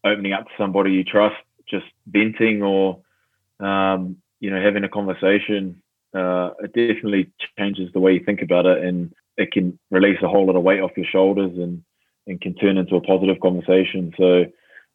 [0.04, 1.36] opening up to somebody you trust,
[1.68, 3.00] just venting or
[3.60, 5.82] um, you know having a conversation
[6.14, 10.28] uh, it definitely changes the way you think about it, and it can release a
[10.28, 11.82] whole lot of weight off your shoulders and
[12.26, 14.12] and can turn into a positive conversation.
[14.16, 14.44] So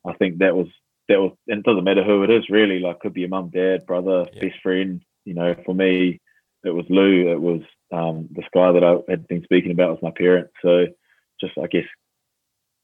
[0.05, 0.67] I think that was
[1.09, 2.79] that was, and it doesn't matter who it is really.
[2.79, 4.41] Like could be your mum, dad, brother, yeah.
[4.41, 5.01] best friend.
[5.25, 6.19] You know, for me,
[6.63, 7.31] it was Lou.
[7.31, 7.61] It was
[7.91, 10.53] um, this guy that I had been speaking about was my parents.
[10.61, 10.87] So
[11.39, 11.85] just I guess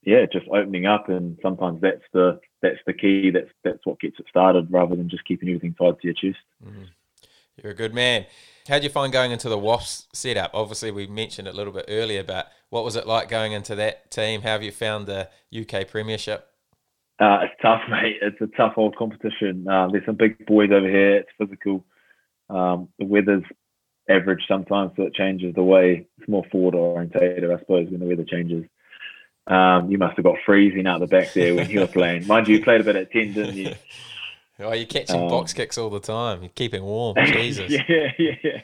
[0.06, 3.30] yeah, just opening up, and sometimes that's the that's the key.
[3.32, 6.44] That's that's what gets it started, rather than just keeping everything tied to your chest.
[6.66, 6.84] Mm-hmm.
[7.62, 8.26] You're a good man.
[8.68, 10.52] How did you find going into the Wasps setup?
[10.54, 13.76] Obviously, we mentioned it a little bit earlier, but what was it like going into
[13.76, 14.42] that team?
[14.42, 16.48] How have you found the UK Premiership?
[17.20, 18.18] Uh, it's tough, mate.
[18.22, 19.68] It's a tough old competition.
[19.68, 21.18] Uh, there's some big boys over here.
[21.18, 21.86] It's physical.
[22.50, 23.44] Um, the weather's
[24.10, 28.06] average sometimes, so it changes the way it's more forward orientated, I suppose, when the
[28.06, 28.66] weather changes.
[29.46, 32.28] Um, you must have got freezing out the back there when you were playing.
[32.28, 33.76] Mind you, you played a bit at 10, didn't you?
[34.60, 36.42] Oh, you're catching um, box kicks all the time.
[36.44, 37.18] You're keeping warm.
[37.26, 37.72] Jesus.
[37.72, 38.62] yeah, yeah.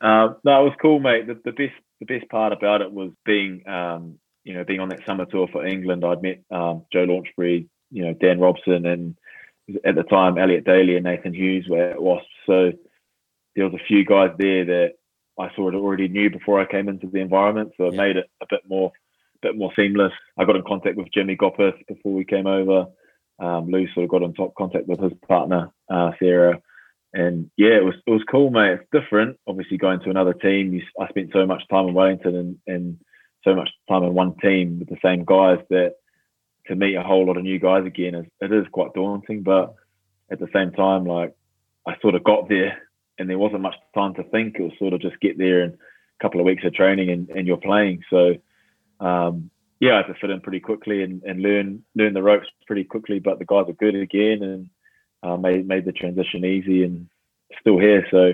[0.00, 1.26] Um, no, it was cool, mate.
[1.26, 4.88] The, the, best, the best part about it was being, um, you know, being on
[4.88, 6.04] that summer tour for England.
[6.04, 9.16] I'd met um, Joe Launchbury, you know, Dan Robson, and
[9.84, 12.28] at the time Elliot Daly and Nathan Hughes were at Wasps.
[12.46, 12.72] So
[13.54, 14.92] there was a few guys there that
[15.38, 17.72] I sort of already knew before I came into the environment.
[17.76, 18.02] So it yeah.
[18.02, 18.90] made it a bit more,
[19.40, 20.12] bit more seamless.
[20.36, 22.86] I got in contact with Jimmy Gopperth before we came over
[23.38, 26.60] um, Lou sort of got in top contact with his partner uh, Sarah,
[27.12, 28.80] and yeah, it was it was cool, mate.
[28.80, 30.72] It's different, obviously going to another team.
[30.72, 32.98] You, I spent so much time in Wellington and, and
[33.44, 35.94] so much time in one team with the same guys that
[36.66, 39.42] to meet a whole lot of new guys again is it is quite daunting.
[39.42, 39.74] But
[40.30, 41.34] at the same time, like
[41.86, 42.82] I sort of got there
[43.18, 44.56] and there wasn't much time to think.
[44.58, 47.28] It was sort of just get there and a couple of weeks of training and,
[47.30, 48.02] and you're playing.
[48.10, 48.34] So
[49.00, 49.50] um,
[49.80, 52.84] yeah, I had to fit in pretty quickly and, and learn learn the ropes pretty
[52.84, 53.18] quickly.
[53.18, 54.70] But the guys are good again and
[55.22, 57.08] uh, made made the transition easy and
[57.60, 58.06] still here.
[58.10, 58.32] So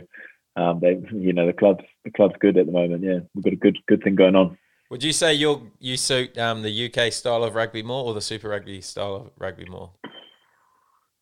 [0.56, 3.02] um, they, you know, the club's the club's good at the moment.
[3.02, 4.56] Yeah, we've got a good good thing going on.
[4.90, 8.20] Would you say you you suit um, the UK style of rugby more or the
[8.20, 9.90] Super Rugby style of rugby more?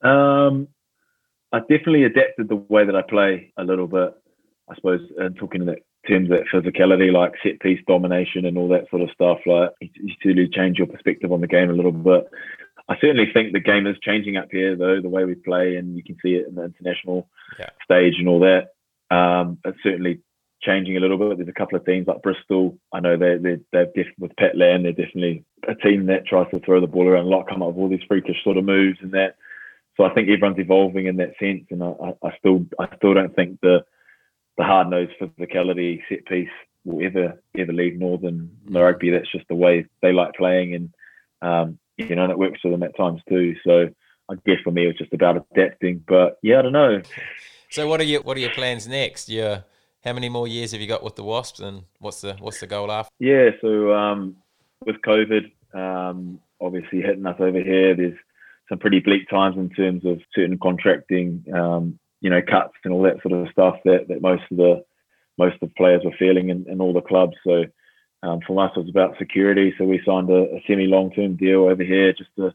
[0.02, 0.68] Um,
[1.52, 4.14] I definitely adapted the way that I play a little bit.
[4.68, 8.68] I suppose, and talking to that terms of physicality, like set piece domination and all
[8.68, 9.38] that sort of stuff.
[9.46, 12.28] Like you, really change your perspective on the game a little bit.
[12.88, 15.96] I certainly think the game is changing up here, though, the way we play, and
[15.96, 17.28] you can see it in the international
[17.58, 17.70] yeah.
[17.84, 18.70] stage and all that.
[19.14, 20.20] Um, it's certainly
[20.62, 21.38] changing a little bit.
[21.38, 22.78] There's a couple of teams like Bristol.
[22.92, 26.50] I know they're, they're, they're def- with Pat Lam, they're definitely a team that tries
[26.52, 28.64] to throw the ball around a lot, come up with all these freakish sort of
[28.64, 29.36] moves and that.
[29.96, 33.34] So I think everyone's evolving in that sense, and I, I still I still don't
[33.36, 33.84] think the
[34.60, 36.50] the hard nosed physicality set piece
[36.84, 39.10] will ever ever leave Northern rugby.
[39.10, 40.90] That's just the way they like playing, and
[41.40, 43.56] um, you know, and it works for them at times too.
[43.66, 43.88] So
[44.30, 46.04] I guess for me, it was just about adapting.
[46.06, 47.00] But yeah, I don't know.
[47.70, 49.30] So what are your what are your plans next?
[49.30, 49.62] Yeah,
[50.04, 52.66] how many more years have you got with the Wasps, and what's the what's the
[52.66, 53.10] goal after?
[53.18, 54.36] Yeah, so um,
[54.84, 58.18] with COVID, um, obviously hitting us over here, there's
[58.68, 63.02] some pretty bleak times in terms of certain contracting, um, you know, cuts and all
[63.02, 64.84] that sort of stuff that, that most of the
[65.38, 67.34] most of the players were feeling in, in all the clubs.
[67.44, 67.64] So
[68.22, 69.74] um, for us, it was about security.
[69.78, 72.54] So we signed a, a semi long term deal over here just to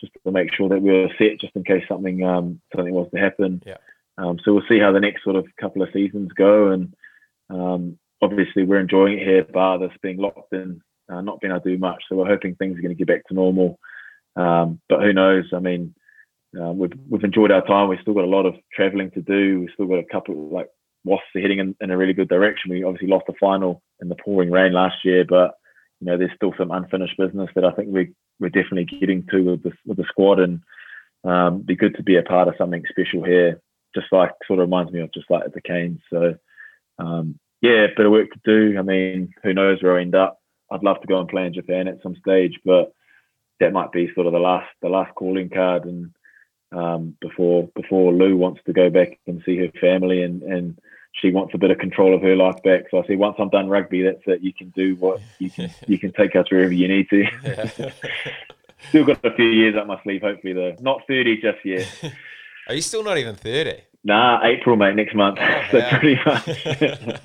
[0.00, 3.08] just to make sure that we were set, just in case something um, something was
[3.12, 3.62] to happen.
[3.66, 3.76] Yeah.
[4.16, 6.94] Um, so we'll see how the next sort of couple of seasons go, and
[7.50, 11.62] um, obviously we're enjoying it here, bar this being locked in, uh, not being able
[11.62, 12.04] to do much.
[12.08, 13.78] So we're hoping things are going to get back to normal.
[14.36, 15.44] Um, but who knows?
[15.52, 15.94] I mean,
[16.60, 17.88] uh, we've we've enjoyed our time.
[17.88, 19.60] We've still got a lot of travelling to do.
[19.60, 20.68] We've still got a couple like
[21.04, 22.70] Wasps are heading in, in a really good direction.
[22.70, 25.54] We obviously lost the final in the pouring rain last year, but
[26.00, 29.42] you know there's still some unfinished business that I think we we're definitely getting to
[29.42, 30.60] with the with the squad, and
[31.24, 33.60] um, be good to be a part of something special here.
[33.94, 36.00] Just like sort of reminds me of just like the Canes.
[36.10, 36.36] So
[36.98, 38.78] um, yeah, bit of work to do.
[38.78, 40.40] I mean, who knows where I end up?
[40.70, 42.92] I'd love to go and play in Japan at some stage, but
[43.60, 46.10] that might be sort of the last the last calling card and
[46.72, 50.78] um, before before Lou wants to go back and see her family and and
[51.20, 52.84] she wants a bit of control of her life back.
[52.90, 54.42] So I say once I'm done rugby, that's it.
[54.42, 57.92] You can do what you can you can take us wherever you need to.
[58.88, 60.76] still got a few years up my sleeve, hopefully though.
[60.80, 61.88] Not thirty just yet.
[62.68, 63.82] Are you still not even thirty?
[64.06, 65.38] Nah, April, mate, next month.
[65.40, 67.20] Oh, so pretty much.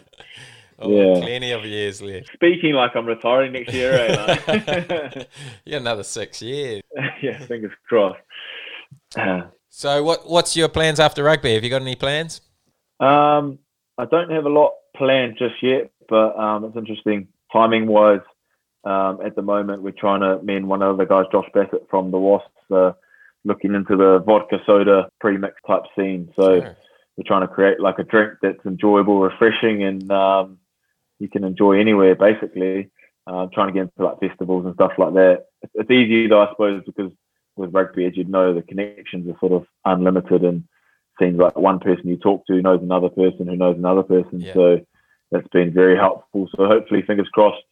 [0.82, 1.22] Oh, yeah.
[1.22, 2.32] plenty of years left.
[2.34, 5.26] Speaking like I'm retiring next year, eh?
[5.70, 6.82] got another six years.
[7.22, 8.22] yeah, fingers crossed.
[9.16, 11.54] Uh, so, what what's your plans after rugby?
[11.54, 12.42] Have you got any plans?
[13.00, 13.60] Um,
[13.98, 17.28] I don't have a lot planned just yet, but um, it's interesting.
[17.52, 18.22] Timing wise,
[18.84, 21.88] um, at the moment, we're trying to, me and one of the guys, Josh Bassett
[21.90, 22.92] from the Wasps, uh,
[23.44, 26.32] looking into the vodka soda pre-mix type scene.
[26.36, 26.78] So sure.
[27.18, 30.58] we're trying to create like a drink that's enjoyable, refreshing, and um,
[31.20, 32.90] you can enjoy anywhere basically.
[33.28, 35.46] Uh, trying to get into like festivals and stuff like that.
[35.62, 37.12] It's, it's easy though, I suppose, because
[37.60, 40.64] with rugby, as you'd know, the connections are sort of unlimited and
[41.20, 44.40] seems like one person you talk to knows another person who knows another person.
[44.40, 44.54] Yeah.
[44.54, 44.80] So
[45.32, 46.50] that's been very helpful.
[46.56, 47.64] So hopefully, fingers crossed,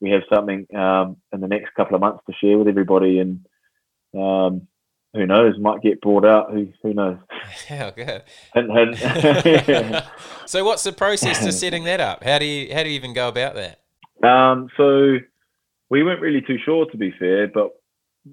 [0.00, 3.46] we have something um, in the next couple of months to share with everybody and
[4.14, 4.68] um,
[5.16, 6.52] who knows, might get brought out.
[6.52, 7.18] Who who knows?
[7.70, 8.22] Yeah, good.
[8.54, 10.04] Hint, hint.
[10.46, 12.24] so, what's the process to setting that up?
[12.24, 13.80] How do you how do you even go about that?
[14.28, 15.18] Um, so
[15.88, 17.46] we weren't really too sure, to be fair.
[17.46, 17.70] But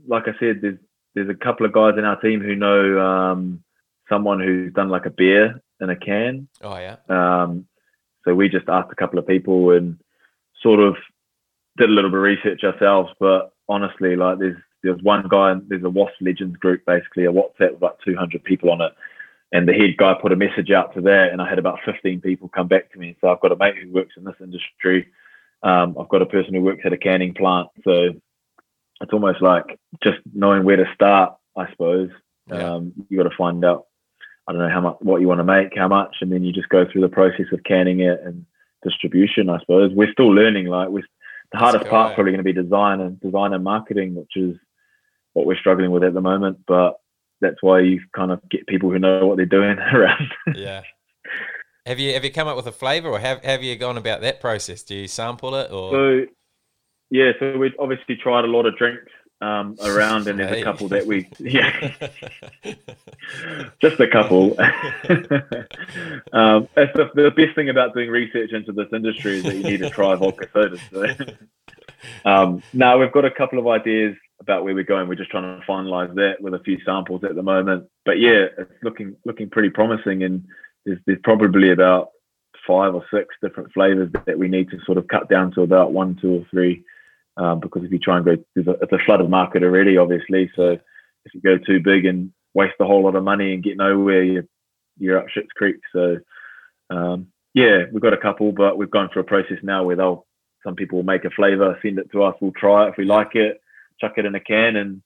[0.07, 0.79] like I said, there's
[1.15, 3.63] there's a couple of guys in our team who know um,
[4.09, 6.47] someone who's done like a beer in a can.
[6.61, 6.97] Oh yeah.
[7.09, 7.67] Um,
[8.25, 9.99] so we just asked a couple of people and
[10.61, 10.95] sort of
[11.77, 13.11] did a little bit of research ourselves.
[13.19, 17.73] But honestly, like there's there's one guy, there's a Wasp Legends group, basically a WhatsApp
[17.73, 18.93] with like 200 people on it.
[19.53, 22.21] And the head guy put a message out to that, and I had about 15
[22.21, 23.15] people come back to me.
[23.21, 25.07] So I've got a mate who works in this industry.
[25.61, 27.69] Um, I've got a person who works at a canning plant.
[27.83, 28.09] So
[29.03, 32.09] it's almost like just knowing where to start, I suppose.
[32.47, 32.73] Yeah.
[32.73, 33.85] Um, you got to find out,
[34.47, 36.51] I don't know how much, what you want to make, how much, and then you
[36.51, 38.45] just go through the process of canning it and
[38.83, 39.49] distribution.
[39.49, 40.67] I suppose we're still learning.
[40.67, 41.03] Like we
[41.51, 44.55] the hardest part probably going to be design and design and marketing, which is
[45.33, 46.59] what we're struggling with at the moment.
[46.67, 46.95] But
[47.41, 50.33] that's why you kind of get people who know what they're doing around.
[50.55, 50.81] yeah.
[51.85, 54.21] Have you have you come up with a flavour, or have have you gone about
[54.21, 54.83] that process?
[54.83, 56.25] Do you sample it, or so?
[57.13, 60.87] Yeah, so we've obviously tried a lot of drinks um, around, and there's a couple
[60.87, 61.93] that we yeah,
[63.79, 64.59] just a couple.
[66.33, 69.61] um, that's the, the, best thing about doing research into this industry is that you
[69.61, 70.79] need to try vodka sodas.
[70.91, 71.05] So.
[72.25, 75.07] um, now we've got a couple of ideas about where we're going.
[75.07, 77.87] We're just trying to finalize that with a few samples at the moment.
[78.05, 80.43] But yeah, it's looking looking pretty promising, and
[80.83, 82.09] there's, there's probably about
[82.65, 85.91] five or six different flavors that we need to sort of cut down to about
[85.91, 86.83] one, two, or three.
[87.35, 90.51] Um, because if you try and go, a, it's a flooded market already, obviously.
[90.55, 90.77] So
[91.25, 94.23] if you go too big and waste a whole lot of money and get nowhere,
[94.23, 94.45] you're,
[94.99, 95.77] you're up shit's creek.
[95.91, 96.17] So
[96.89, 100.25] um, yeah, we've got a couple, but we've gone through a process now where they'll
[100.63, 103.03] some people will make a flavor, send it to us, we'll try it if we
[103.03, 103.61] like it,
[103.99, 105.01] chuck it in a can and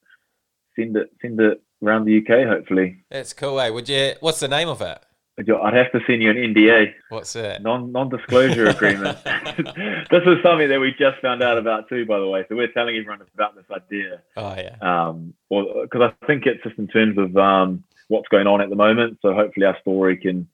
[0.76, 2.46] send it send it around the UK.
[2.46, 3.60] Hopefully, That's cool.
[3.60, 3.68] Eh?
[3.68, 4.14] Would you?
[4.20, 5.04] What's the name of it?
[5.38, 7.62] I'd have to send you an NDA, What's that?
[7.62, 9.18] non non disclosure agreement.
[9.24, 12.44] this is something that we just found out about too, by the way.
[12.48, 14.20] So we're telling everyone about this idea.
[14.36, 14.76] Oh yeah.
[14.80, 18.68] um, well, because I think it's just in terms of um, what's going on at
[18.70, 19.18] the moment.
[19.22, 20.48] So hopefully our story can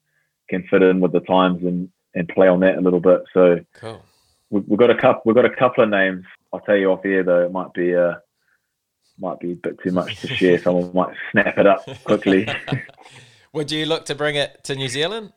[0.49, 3.23] can fit in with the times and and play on that a little bit.
[3.33, 4.01] So Cool.
[4.51, 5.23] we, we've got a couple.
[5.25, 6.23] We've got a couple of names.
[6.53, 7.41] I'll tell you off here though.
[7.45, 8.13] It might be uh,
[9.19, 10.59] might be a bit too much to share.
[10.61, 12.47] Someone might snap it up quickly.
[13.55, 15.31] Would you look to bring it to New Zealand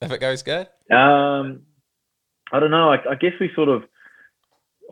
[0.00, 0.68] if it goes good?
[0.92, 1.62] Um,
[2.52, 2.92] I don't know.
[2.92, 3.82] I, I guess we sort of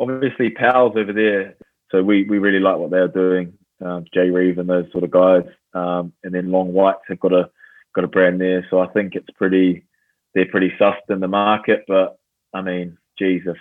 [0.01, 1.55] obviously pals over there,
[1.93, 3.53] so we, we really like what they're doing.
[3.81, 7.33] Um, Jay Reeve and those sort of guys, um, and then Long Whites have got
[7.33, 7.51] a
[7.95, 8.67] got a brand there.
[8.69, 9.87] So I think it's pretty
[10.35, 11.85] they're pretty sussed in the market.
[11.87, 12.19] But
[12.53, 13.59] I mean, geez, if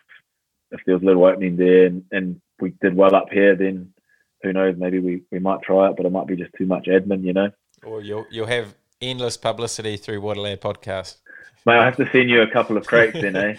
[0.72, 3.94] if there was a little opening there and, and we did well up here, then
[4.42, 4.76] who knows?
[4.80, 7.34] Maybe we, we might try it, but it might be just too much admin, you
[7.34, 7.52] know.
[7.84, 11.18] Or you'll you'll have endless publicity through Waterland podcast.
[11.66, 13.56] Mate, I have to send you a couple of crates in, eh?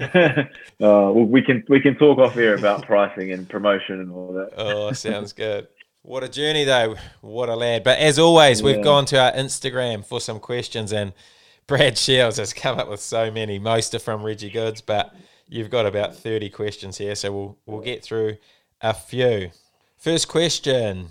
[0.00, 0.44] uh,
[0.80, 4.50] well, we can we can talk off here about pricing and promotion and all that.
[4.56, 5.68] Oh, sounds good.
[6.02, 6.96] What a journey, though.
[7.22, 7.82] What a lad.
[7.82, 11.14] But as always, we've gone to our Instagram for some questions, and
[11.66, 13.58] Brad Shields has come up with so many.
[13.58, 15.14] Most are from Reggie Goodes, but
[15.48, 18.36] you've got about 30 questions here, so we'll, we'll get through
[18.82, 19.50] a few.
[19.96, 21.08] First question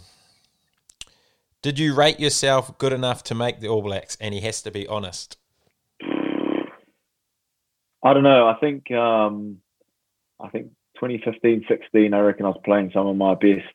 [1.63, 4.17] Did you rate yourself good enough to make the All Blacks?
[4.19, 5.37] And he has to be honest.
[8.05, 8.47] I don't know.
[8.49, 9.59] I think um,
[10.41, 10.67] I think
[10.99, 12.13] 2015, 16.
[12.13, 13.73] I reckon I was playing some of my best,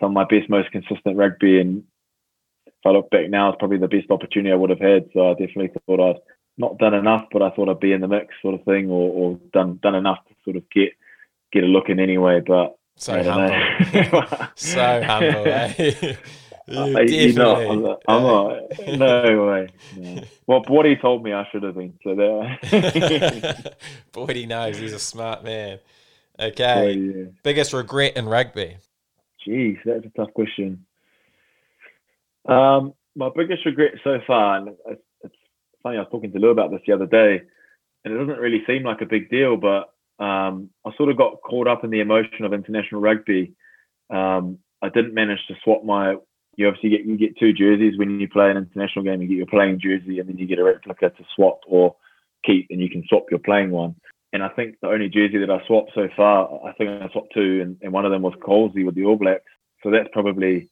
[0.00, 1.60] some of my best, most consistent rugby.
[1.60, 1.84] And
[2.66, 5.10] if I look back now, it's probably the best opportunity I would have had.
[5.12, 6.20] So I definitely thought I'd
[6.56, 9.10] not done enough, but I thought I'd be in the mix, sort of thing, or,
[9.10, 10.92] or done done enough to sort of get
[11.52, 12.40] get a look in anyway.
[12.40, 14.20] But So I don't humble.
[14.30, 14.48] know.
[14.54, 16.16] so humble, eh?
[16.70, 19.68] You Uh, you know, I'm not, I'm not- no way.
[19.96, 20.22] No.
[20.46, 21.98] Well, what he told me I should have been.
[22.04, 22.58] So there.
[24.12, 25.78] Boy, he knows he's a smart man.
[26.38, 26.92] Okay.
[26.92, 27.24] yeah.
[27.42, 28.76] Biggest regret in rugby?
[29.46, 30.84] Jeez, that's a tough question.
[32.46, 35.34] Um, my biggest regret so far, and it's, it's
[35.82, 37.42] funny, I was talking to Lou about this the other day,
[38.04, 39.92] and it doesn't really seem like a big deal, but
[40.22, 43.54] um, I sort of got caught up in the emotion of international rugby.
[44.10, 46.16] Um, I didn't manage to swap my.
[46.58, 49.22] You obviously get you get two jerseys when you play an international game.
[49.22, 51.94] You get your playing jersey, and then you get a replica to swap or
[52.44, 53.94] keep, and you can swap your playing one.
[54.32, 57.32] And I think the only jersey that I swapped so far, I think I swapped
[57.32, 59.44] two, and, and one of them was Colsey with the All Blacks.
[59.84, 60.68] So that's probably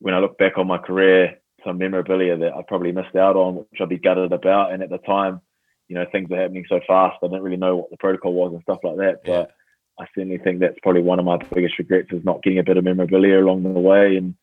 [0.00, 3.56] when I look back on my career, some memorabilia that I probably missed out on,
[3.56, 4.72] which I'd be gutted about.
[4.72, 5.42] And at the time,
[5.88, 8.54] you know, things were happening so fast, I didn't really know what the protocol was
[8.54, 9.20] and stuff like that.
[9.26, 9.42] Yeah.
[9.42, 9.50] But
[9.98, 12.78] I certainly think that's probably one of my biggest regrets is not getting a bit
[12.78, 14.16] of memorabilia along the way.
[14.16, 14.34] And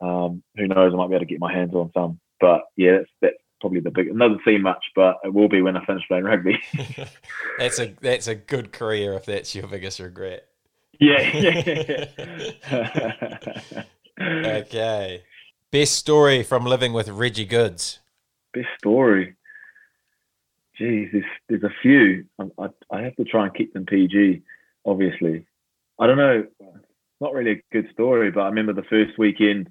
[0.00, 2.20] um, who knows, I might be able to get my hands on some.
[2.40, 4.08] But yeah, that's, that's probably the big.
[4.08, 6.58] Another seem much, but it will be when I finish playing rugby.
[7.58, 10.46] that's a that's a good career if that's your biggest regret.
[11.00, 12.04] yeah.
[14.20, 15.22] Okay.
[15.70, 18.00] Best story from living with Reggie Goodes.
[18.52, 19.36] Best story.
[20.76, 22.24] Geez, there's, there's a few.
[22.38, 24.42] I, I, I have to try and keep them PG,
[24.84, 25.46] obviously.
[25.98, 26.46] I don't know.
[27.20, 29.70] Not really a good story, but I remember the first weekend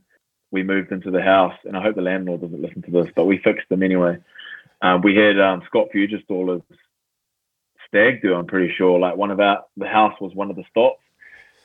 [0.52, 3.26] we moved into the house, and I hope the landlord doesn't listen to this, but
[3.26, 4.18] we fixed them anyway.
[4.82, 6.64] Um, we had um, Scott Fuglistaller's
[7.88, 9.00] stag do, I'm pretty sure.
[9.00, 11.02] Like one of our, the house was one of the stops,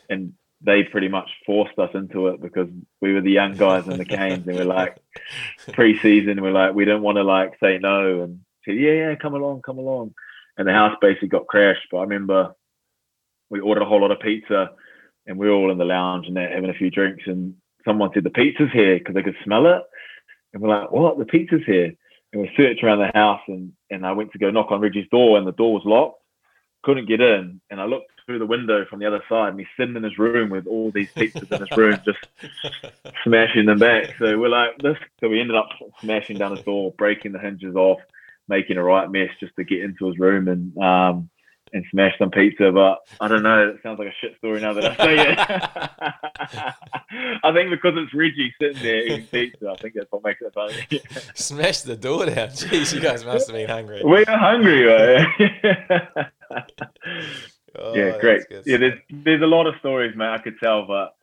[0.09, 2.69] and they pretty much forced us into it because
[3.01, 4.97] we were the young guys in the canes, and we're like,
[5.73, 9.35] pre-season, we're like, we didn't want to like say no and say, yeah, yeah, come
[9.35, 10.15] along, come along.
[10.57, 11.89] And the house basically got crashed.
[11.91, 12.55] But I remember
[13.51, 14.71] we ordered a whole lot of pizza
[15.27, 17.55] and we were all in the lounge and that having a few drinks and
[17.85, 19.83] someone said the pizza's here because they could smell it.
[20.53, 21.19] And we're like, what?
[21.19, 21.93] The pizza's here.
[22.33, 25.09] And we searched around the house and, and I went to go knock on Reggie's
[25.11, 26.21] door and the door was locked.
[26.83, 27.61] Couldn't get in.
[27.71, 30.19] And I looked through the window from the other side and he's sitting in his
[30.19, 32.19] room with all these pizzas in his room, just
[33.25, 34.15] smashing them back.
[34.19, 34.97] So we're like, this.
[35.21, 35.69] So we ended up
[36.01, 38.01] smashing down his door, breaking the hinges off,
[38.49, 41.31] making a right mess just to get into his room and um
[41.73, 42.71] and smash some pizza.
[42.73, 43.69] But I don't know.
[43.71, 45.39] It sounds like a shit story now that I say it.
[47.45, 50.53] I think because it's Reggie sitting there eating pizza, I think that's what makes it
[50.55, 50.75] funny.
[51.35, 52.49] Smash the door down.
[52.49, 54.03] Jeez, you guys must have been hungry.
[54.05, 55.27] we are hungry, right?
[57.75, 58.43] Oh, yeah, great.
[58.67, 60.29] Yeah, there's there's a lot of stories, mate.
[60.29, 61.15] I could tell, but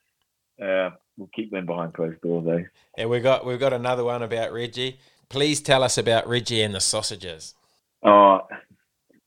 [0.63, 2.63] uh, we'll keep them behind closed doors, eh?
[2.97, 4.99] And we've got we've got another one about Reggie.
[5.29, 7.53] Please tell us about Reggie and the sausages.
[8.01, 8.47] Oh,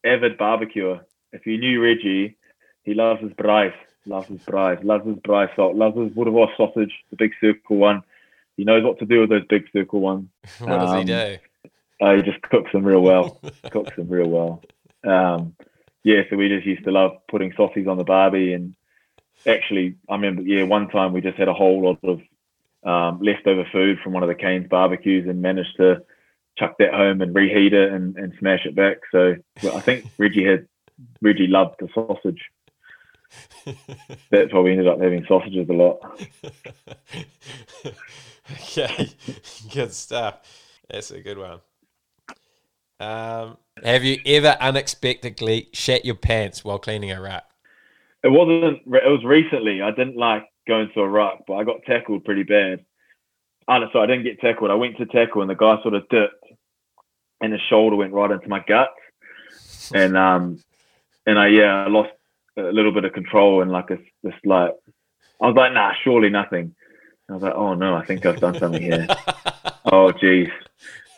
[0.04, 1.06] avid barbecuer.
[1.32, 2.36] If you knew Reggie,
[2.84, 3.72] he loves his braai.
[4.06, 4.82] Loves his braai.
[4.84, 5.76] Loves his braai salt.
[5.76, 8.02] Loves his Boerewors sausage, the big circle one.
[8.56, 10.28] He knows what to do with those big circle ones.
[10.58, 11.36] what does he Um, do?
[12.00, 13.40] Uh, he just cooks them real well.
[13.70, 14.62] cooks them real well.
[15.04, 15.54] Um,
[16.02, 18.52] yeah, so we just used to love putting sausages on the barbie.
[18.52, 18.74] And
[19.46, 22.20] actually, I remember, yeah, one time we just had a whole lot of
[22.84, 26.02] um, leftover food from one of the Canes barbecues and managed to
[26.58, 28.98] chuck that home and reheat it and, and smash it back.
[29.12, 30.66] So well, I think Reggie had
[31.20, 32.40] Reggie loved the sausage.
[34.30, 36.00] That's why we ended up having sausages a lot.
[38.52, 39.08] okay,
[39.72, 40.40] good stuff.
[40.88, 41.60] That's a good one.
[43.00, 47.44] Um, have you ever unexpectedly shat your pants while cleaning a ruck?
[48.22, 48.82] It wasn't.
[48.86, 49.82] It was recently.
[49.82, 52.84] I didn't like going to a ruck, but I got tackled pretty bad.
[53.68, 54.70] Sorry, I didn't get tackled.
[54.70, 56.44] I went to tackle, and the guy sort of dipped,
[57.40, 58.90] and his shoulder went right into my gut,
[59.92, 60.58] and um,
[61.26, 62.10] and I yeah, I lost
[62.56, 64.74] a little bit of control and like a this like,
[65.40, 66.74] I was like, nah, surely nothing.
[67.28, 69.06] I was like, oh no, I think I've done something here.
[69.84, 70.48] oh geez.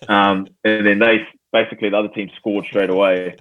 [0.08, 3.36] Um, and then they basically the other team scored straight away,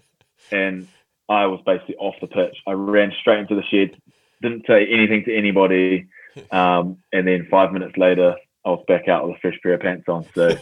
[0.51, 0.87] and
[1.29, 2.57] I was basically off the pitch.
[2.67, 3.97] I ran straight into the shed,
[4.41, 6.07] didn't say anything to anybody,
[6.51, 8.35] um, and then five minutes later,
[8.65, 10.25] I was back out with a fresh pair of pants on.
[10.33, 10.55] So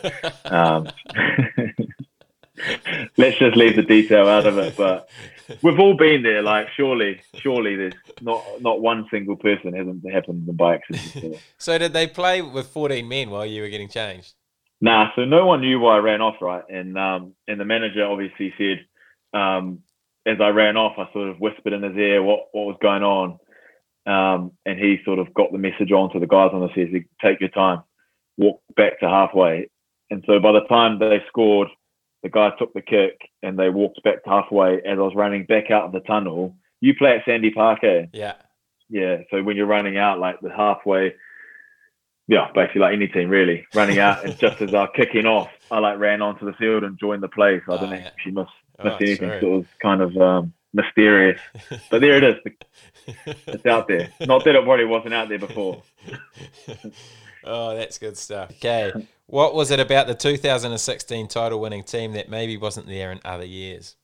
[0.46, 0.90] um,
[3.18, 4.76] let's just leave the detail out of it.
[4.76, 5.10] But
[5.62, 6.42] we've all been there.
[6.42, 11.38] Like surely, surely there's not not one single person hasn't happened by accident.
[11.58, 14.34] so did they play with 14 men while you were getting changed?
[14.82, 16.64] Nah, so no one knew why I ran off, right?
[16.70, 18.86] And um, and the manager obviously said,
[19.40, 19.80] um,
[20.26, 23.04] as I ran off, I sort of whispered in his ear what what was going
[23.04, 23.40] on,
[24.06, 26.70] um, and he sort of got the message on to the guys on the.
[26.74, 27.84] Said, Take your time,
[28.38, 29.70] walk back to halfway.
[30.10, 31.70] And so by the time they scored,
[32.24, 34.76] the guy took the kick and they walked back halfway.
[34.78, 38.06] As I was running back out of the tunnel, you play at Sandy Park, eh?
[38.14, 38.36] Yeah.
[38.90, 39.18] Yeah.
[39.32, 41.14] So when you're running out like the halfway,
[42.28, 45.50] yeah, basically like any team really running out, and just as I was kicking off,
[45.70, 47.62] I like ran onto the field and joined the play.
[47.66, 48.08] So I Oh, didn't yeah.
[48.08, 48.48] actually miss
[48.80, 49.30] Oh, miss anything.
[49.42, 51.40] So it was kind of um, mysterious.
[51.90, 52.36] But there it is.
[53.48, 54.10] It's out there.
[54.22, 55.82] Not that it probably wasn't out there before.
[57.44, 58.52] oh, that's good stuff.
[58.52, 59.08] Okay.
[59.28, 63.46] What was it about the 2016 title winning team that maybe wasn't there in other
[63.46, 63.96] years?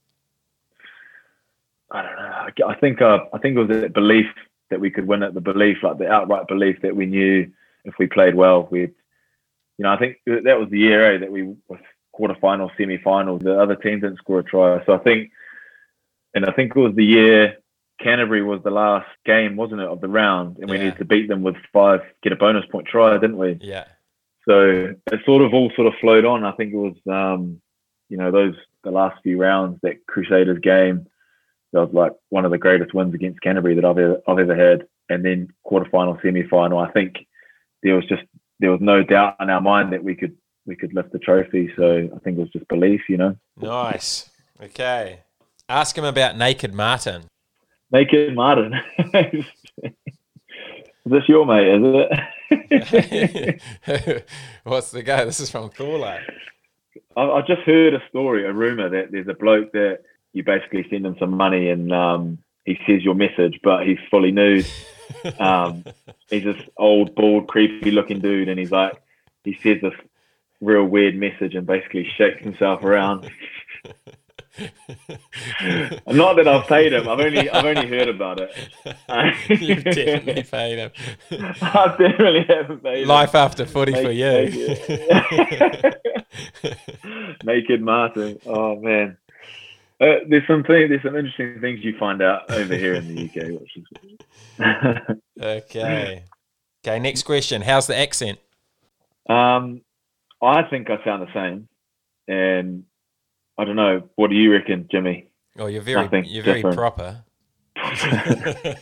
[1.90, 2.66] I don't know.
[2.68, 4.26] I- think uh, I think it was the belief
[4.70, 5.34] that we could win it.
[5.34, 7.50] The belief, like the outright belief that we knew
[7.84, 8.94] if we played well, we'd.
[9.78, 11.78] You know, I think that was the year eh, that we was
[12.18, 13.38] quarterfinal, semi-final.
[13.38, 15.30] The other team didn't score a try, so I think,
[16.34, 17.58] and I think it was the year
[18.00, 20.84] Canterbury was the last game, wasn't it, of the round, and we Yeah.
[20.84, 23.58] needed to beat them with five, get a bonus point try, didn't we?
[23.60, 23.84] Yeah.
[24.48, 26.44] So it sort of all sort of flowed on.
[26.44, 27.60] I think it was, um,
[28.08, 31.06] you know, those the last few rounds that Crusaders game.
[31.72, 34.54] That was like one of the greatest wins against Canterbury that I've ever, I've ever
[34.54, 34.86] had.
[35.10, 36.78] And then quarterfinal, semi-final.
[36.78, 37.26] I think
[37.82, 38.22] there was just
[38.60, 40.36] there was no doubt in our mind that we could
[40.66, 41.70] we could lift the trophy.
[41.76, 43.36] So I think it was just belief, you know.
[43.60, 44.30] Nice.
[44.62, 45.20] Okay.
[45.68, 47.24] Ask him about Naked Martin.
[47.90, 48.74] Naked Martin.
[49.14, 49.44] is
[51.04, 51.68] this your mate?
[51.68, 52.08] Is
[52.50, 54.32] it?
[54.64, 55.24] What's the guy?
[55.24, 56.20] This is from Caller.
[57.16, 60.00] I, I just heard a story, a rumor that there's a bloke that
[60.32, 64.30] you basically send him some money and um, he says your message, but he's fully
[64.30, 64.66] nude.
[65.40, 65.84] Um,
[66.28, 68.92] he's this old, bald, creepy looking dude, and he's like,
[69.42, 69.94] he says this
[70.60, 73.30] real weird message and basically shakes himself around.
[76.06, 77.08] Not that I've paid him.
[77.08, 78.50] I've only I've only heard about it.
[79.60, 80.90] You've definitely paid him.
[81.62, 83.08] I definitely haven't paid him.
[83.08, 84.30] Life after footy for you.
[84.30, 85.96] Naked,
[87.44, 88.38] Naked Martin.
[88.46, 89.16] Oh man.
[90.00, 93.24] Uh, there's some thing, there's some interesting things you find out over here in the
[93.24, 93.84] UK, which is
[95.42, 96.22] okay.
[96.86, 97.62] Okay, next question.
[97.62, 98.38] How's the accent?
[99.28, 99.82] um,
[100.40, 101.68] I think I sound the same,
[102.28, 102.84] and
[103.58, 104.08] I don't know.
[104.16, 105.28] What do you reckon, Jimmy?
[105.58, 106.76] Oh, you're very Nothing you're very different.
[106.76, 107.24] proper.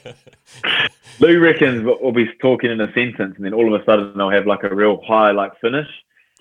[1.21, 4.31] Lou reckons we'll be talking in a sentence, and then all of a sudden I'll
[4.31, 5.89] have like a real high like finish,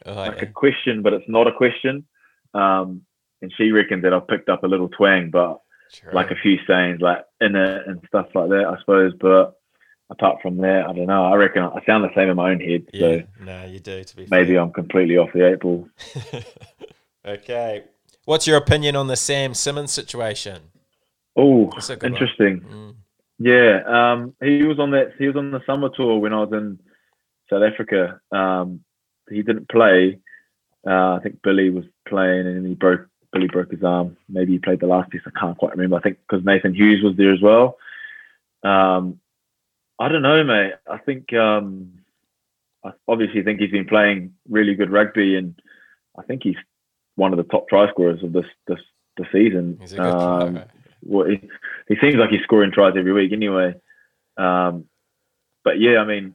[0.05, 0.43] Oh, like yeah.
[0.43, 2.05] a question, but it's not a question.
[2.53, 3.01] Um,
[3.41, 5.61] and she reckons that I've picked up a little twang, but
[5.93, 6.11] True.
[6.13, 9.13] like a few sayings like in it and stuff like that, I suppose.
[9.19, 9.57] But
[10.09, 11.25] apart from that, I don't know.
[11.25, 12.85] I reckon I sound the same in my own head.
[12.93, 14.03] yeah, So no, you do.
[14.03, 14.59] To be maybe fair.
[14.61, 15.87] I'm completely off the eight ball.
[17.25, 17.83] okay.
[18.25, 20.61] What's your opinion on the Sam Simmonds situation?
[21.35, 22.21] Oh, That's a good one.
[22.21, 22.61] interesting.
[22.61, 22.95] Mm,
[23.39, 25.11] Yeah, um, he was on that.
[25.19, 26.79] He was on the summer tour when I was in
[27.49, 28.19] South Africa.
[28.31, 28.81] Um,
[29.29, 30.19] he didn't play.
[30.87, 33.07] Uh, I think Billy was playing, and he broke.
[33.31, 34.15] Billy broke his arm.
[34.29, 35.21] Maybe he played the last piece.
[35.27, 35.97] I can't quite remember.
[35.97, 37.77] I think because Nathan Hughes was there as well.
[38.63, 39.19] Um,
[39.99, 40.73] I don't know, mate.
[40.89, 41.99] I think um,
[42.83, 45.59] I obviously think he's been playing really good rugby, and
[46.17, 46.55] I think he's
[47.15, 48.79] one of the top try scorers of this this
[49.17, 49.77] the season.
[49.81, 50.63] He's a good um.
[51.07, 51.39] Well, he,
[51.87, 53.75] he seems like he's scoring tries every week anyway.
[54.37, 54.85] Um,
[55.63, 56.33] but yeah, I mean,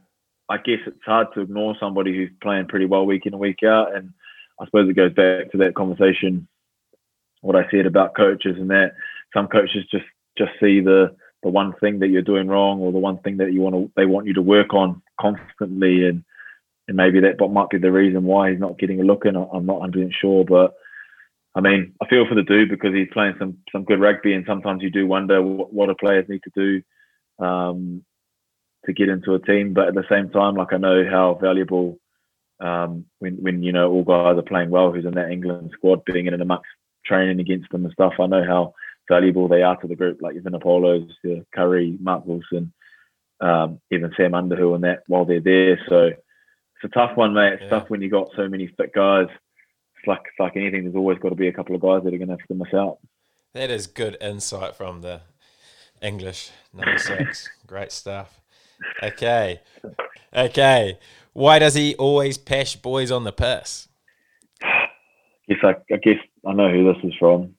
[0.48, 3.62] I guess it's hard to ignore somebody who's playing pretty well week in and week
[3.64, 4.12] out, and
[4.60, 6.46] I suppose it goes back to that conversation
[7.40, 8.92] what I said about coaches and that
[9.34, 10.04] some coaches just
[10.36, 13.52] just see the the one thing that you're doing wrong or the one thing that
[13.52, 16.24] you want to they want you to work on constantly and
[16.90, 19.36] and maybe that but might be the reason why he's not getting a look in.
[19.36, 20.74] I'm not 100 sure, but
[21.54, 24.44] I mean, I feel for the dude because he's playing some some good rugby, and
[24.44, 26.50] sometimes you do wonder what, what a players need to
[27.38, 28.04] do um,
[28.86, 29.72] to get into a team.
[29.72, 32.00] But at the same time, like I know how valuable
[32.58, 36.04] um, when when you know all guys are playing well, who's in that England squad,
[36.04, 36.66] being in and amongst
[37.06, 38.14] training against them and stuff.
[38.18, 38.74] I know how
[39.08, 42.72] valuable they are to the group, like even Apollos, uh, Curry, Mark Wilson,
[43.40, 45.80] um, even Sam Underhill and that while they're there.
[45.88, 46.10] So
[46.82, 47.54] it's a tough one, mate.
[47.54, 47.68] It's yeah.
[47.68, 49.26] tough when you got so many fit guys.
[49.28, 50.84] It's like it's like anything.
[50.84, 52.54] There's always got to be a couple of guys that are going to have to
[52.54, 52.98] miss out.
[53.52, 55.20] That is good insight from the
[56.00, 57.50] English number six.
[57.66, 58.40] Great stuff.
[59.02, 59.60] Okay,
[60.34, 60.98] okay.
[61.34, 63.88] Why does he always pash boys on the piss?
[65.46, 67.56] Yes, I, I guess I know who this is from.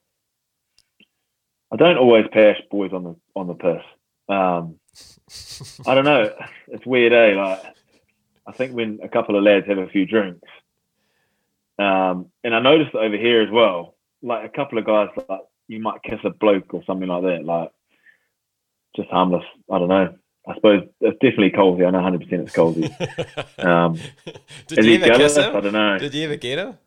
[1.72, 3.82] I don't always pass boys on the on the piss.
[4.28, 4.80] Um,
[5.86, 6.34] I don't know.
[6.68, 7.34] It's weird, eh?
[7.36, 7.62] Like
[8.46, 10.48] I think when a couple of lads have a few drinks,
[11.78, 13.96] um, and I noticed over here as well.
[14.22, 17.44] Like a couple of guys, like you might kiss a bloke or something like that.
[17.44, 17.70] Like
[18.94, 19.44] just harmless.
[19.70, 20.14] I don't know.
[20.46, 21.86] I suppose it's definitely Colsey.
[21.86, 22.90] I know 100 percent it's Colsey.
[23.64, 23.98] Um,
[24.66, 25.56] Did you ever kiss him?
[25.56, 25.98] I don't know.
[25.98, 26.78] Did you ever get him?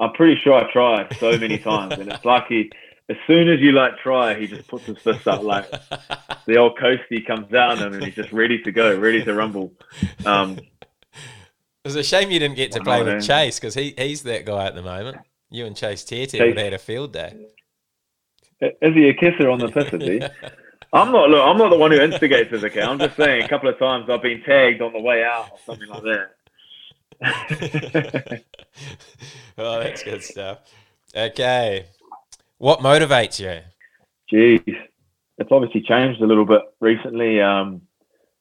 [0.00, 2.70] I'm pretty sure I tried so many times, and it's like he,
[3.08, 5.70] as soon as you like try, he just puts his fist up like
[6.46, 9.72] the old coastie comes down and he's just ready to go, ready to rumble.
[10.26, 14.22] Um, it was a shame you didn't get to play with Chase because he, he's
[14.24, 15.18] that guy at the moment.
[15.50, 17.34] You and Chase Tiatia would have had a field day.
[18.60, 19.90] Is he a kisser on the piss?
[19.92, 20.28] Is?
[20.92, 21.30] I'm not.
[21.30, 22.64] Look, I'm not the one who instigates this.
[22.64, 23.44] Okay, I'm just saying.
[23.44, 26.30] A couple of times I've been tagged on the way out or something like that.
[29.58, 30.58] oh, that's good stuff.
[31.14, 31.86] Okay.
[32.58, 33.60] What motivates you?
[34.28, 34.76] Geez,
[35.38, 37.40] it's obviously changed a little bit recently.
[37.40, 37.82] Um,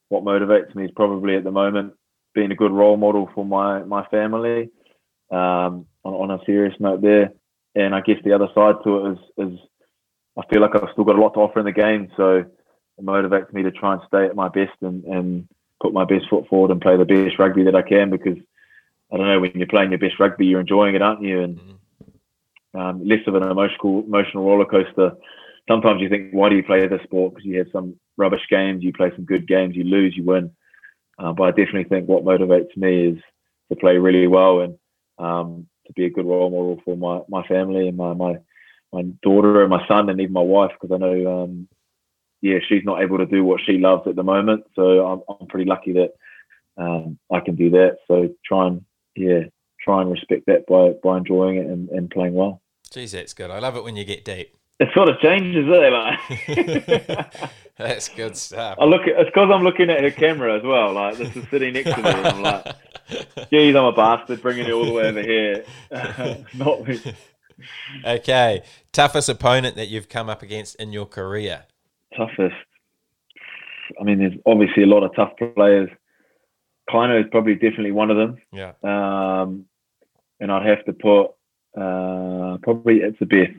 [0.09, 1.93] what motivates me is probably at the moment
[2.33, 4.69] being a good role model for my my family.
[5.29, 7.33] Um, on, on, a serious note, there,
[7.75, 9.59] and I guess the other side to it is is
[10.37, 13.05] I feel like I've still got a lot to offer in the game, so it
[13.05, 15.47] motivates me to try and stay at my best and and
[15.81, 18.37] put my best foot forward and play the best rugby that I can because
[19.11, 21.41] I don't know when you're playing your best rugby, you're enjoying it, aren't you?
[21.41, 21.75] And mm-hmm.
[22.73, 25.11] Um, less of an emotional emotional roller coaster.
[25.69, 27.33] Sometimes you think, why do you play this sport?
[27.33, 30.51] Because you have some rubbish games, you play some good games, you lose, you win.
[31.19, 33.17] Uh, but I definitely think what motivates me is
[33.69, 34.77] to play really well and
[35.17, 38.37] um, to be a good role model for my, my family and my, my
[38.93, 41.67] my daughter and my son and even my wife because I know um,
[42.41, 45.47] yeah she's not able to do what she loves at the moment so I'm, I'm
[45.47, 46.11] pretty lucky that
[46.77, 48.85] um, I can do that so try and
[49.17, 49.45] yeah,
[49.87, 52.61] try and respect that by by enjoying it and, and playing well.
[52.91, 53.49] Jeez, that's good.
[53.49, 54.55] I love it when you get deep.
[54.79, 57.33] It sort of changes there, like.
[57.77, 58.77] that's good stuff.
[58.79, 60.93] I look at it's because I'm looking at her camera as well.
[60.93, 62.75] Like this is sitting next to me, and I'm like,
[63.49, 65.65] "Geez, I'm a bastard, bringing it all the way over here."
[66.53, 66.99] Not me.
[68.05, 68.61] Okay,
[68.91, 71.63] toughest opponent that you've come up against in your career.
[72.15, 72.55] Toughest.
[73.99, 75.89] I mean, there's obviously a lot of tough players
[76.89, 78.37] Kleino is probably definitely one of them.
[78.51, 78.73] Yeah.
[78.83, 79.65] Um,
[80.39, 81.31] and I'd have to put
[81.79, 83.53] uh, probably it's a best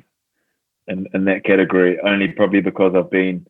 [0.89, 3.47] in, in that category, only probably because I've been,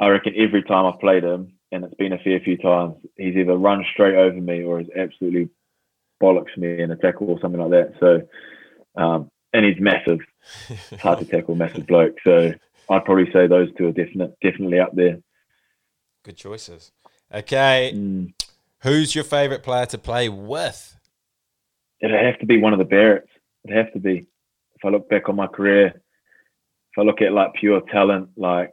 [0.00, 3.36] I reckon every time I've played him, and it's been a fair few times, he's
[3.36, 5.50] either run straight over me or has absolutely
[6.20, 7.92] bollocks me in a tackle or something like that.
[8.00, 10.20] So, um, and he's massive,
[10.68, 12.16] it's hard to tackle, massive bloke.
[12.24, 12.52] So
[12.88, 15.18] I'd probably say those two are definite, definitely up there.
[16.24, 16.92] Good choices.
[17.32, 17.92] Okay.
[17.94, 18.32] Mm.
[18.80, 20.96] Who's your favourite player to play with?
[22.00, 23.28] It'd have to be one of the Barretts.
[23.64, 24.26] It'd have to be.
[24.76, 28.72] If I look back on my career, if I look at like pure talent, like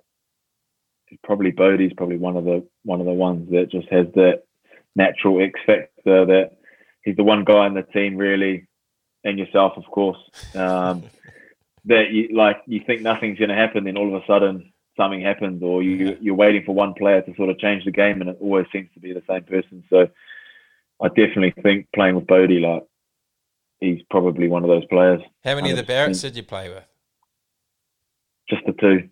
[1.24, 4.44] probably Bodie's probably one of the one of the ones that just has that
[4.96, 6.52] natural X factor that
[7.04, 8.68] he's the one guy in the team really,
[9.24, 10.20] and yourself of course.
[10.56, 11.04] Um,
[11.88, 15.22] that you like you think nothing's going to happen, then all of a sudden something
[15.22, 18.30] happens or you you're waiting for one player to sort of change the game and
[18.30, 19.84] it always seems to be the same person.
[19.90, 20.10] So
[21.02, 22.84] I definitely think playing with Bodie, like
[23.80, 25.22] he's probably one of those players.
[25.44, 26.84] How many of the Barretts did you play with?
[28.50, 29.10] Just the two.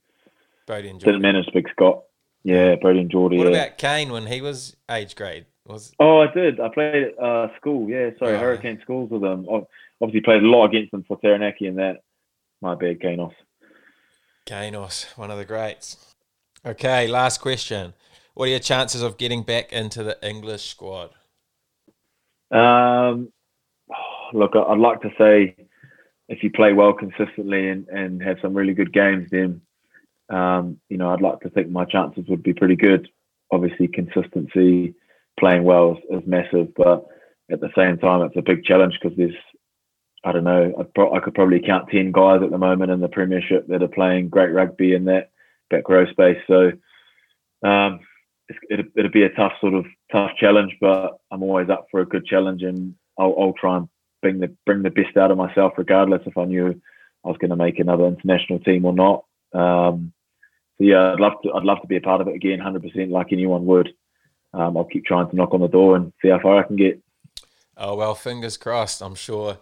[0.68, 1.22] Bodie and Jordan.
[1.22, 2.04] Didn't manage Big Scott.
[2.44, 3.38] Yeah, Brody and Jordie.
[3.38, 3.64] What yeah.
[3.64, 5.46] about Kane when he was age grade?
[5.66, 6.60] Was Oh, I did.
[6.60, 7.90] I played at uh, school.
[7.90, 8.40] Yeah, sorry, Oh.
[8.40, 9.48] Hurricane Schools with them.
[9.52, 9.62] I
[10.02, 12.02] Obviously, played a lot against them for Taranaki and that.
[12.62, 13.34] My bad, Kanos.
[14.46, 16.14] Ganos, one of the greats.
[16.66, 17.94] Okay, last question.
[18.36, 21.12] What are your chances of getting back into the English squad?
[22.52, 23.32] Um,
[24.34, 25.56] look, I'd like to say
[26.28, 29.62] if you play well consistently and, and have some really good games, then
[30.30, 33.08] um, you know I'd like to think my chances would be pretty good.
[33.52, 34.96] Obviously, consistency,
[35.40, 37.06] playing well is, is massive, but
[37.52, 39.36] at the same time, it's a big challenge because there's
[40.24, 43.08] I don't know pro- I could probably count ten guys at the moment in the
[43.08, 45.30] Premiership that are playing great rugby in that
[45.70, 46.40] back row space.
[46.48, 46.72] So
[47.64, 48.00] um,
[48.70, 52.06] it'd, it'd be a tough sort of tough challenge, but I'm always up for a
[52.06, 53.88] good challenge, and I'll, I'll try and
[54.26, 56.82] bring the bring the best out of myself, regardless if I knew
[57.24, 59.24] I was going to make another international team or not.
[59.54, 60.14] Um,
[60.78, 62.82] so yeah, I'd love to I'd love to be a part of it again, hundred
[62.82, 63.90] percent, like anyone would.
[64.52, 66.76] Um, I'll keep trying to knock on the door and see how far I can
[66.76, 67.00] get.
[67.78, 69.02] Oh well, fingers crossed.
[69.02, 69.58] I'm sure.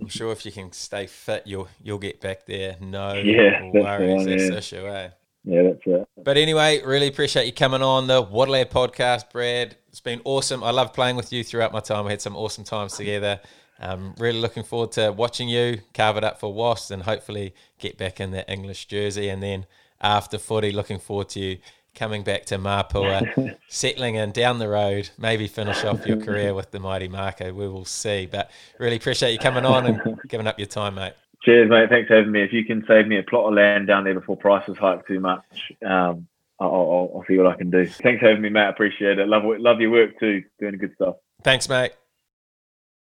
[0.00, 2.76] I'm sure if you can stay fit, you'll you'll get back there.
[2.80, 4.26] No Yeah, worries.
[4.26, 4.58] That's yeah.
[4.58, 5.08] issue, eh?
[5.44, 6.08] Yeah, that's it.
[6.22, 9.76] But anyway, really appreciate you coming on the Waddle podcast, Brad.
[9.88, 10.62] It's been awesome.
[10.64, 12.04] I love playing with you throughout my time.
[12.04, 13.40] We had some awesome times together.
[13.82, 17.98] Um, really looking forward to watching you carve it up for Wasps and hopefully get
[17.98, 19.28] back in that English jersey.
[19.28, 19.66] And then
[20.00, 21.58] after footy, looking forward to you
[21.94, 26.70] coming back to Mapua, settling in down the road, maybe finish off your career with
[26.70, 27.52] the mighty Marco.
[27.52, 28.26] We will see.
[28.26, 31.14] But really appreciate you coming on and giving up your time, mate.
[31.42, 31.88] Cheers, mate.
[31.88, 32.42] Thanks for having me.
[32.42, 35.18] If you can save me a plot of land down there before prices hike too
[35.18, 35.44] much,
[35.84, 36.28] um,
[36.60, 37.84] I'll, I'll, I'll see what I can do.
[37.84, 38.70] Thanks for having me, Matt.
[38.70, 39.26] Appreciate it.
[39.26, 40.44] Love love your work too.
[40.60, 41.16] Doing good stuff.
[41.42, 41.92] Thanks, mate.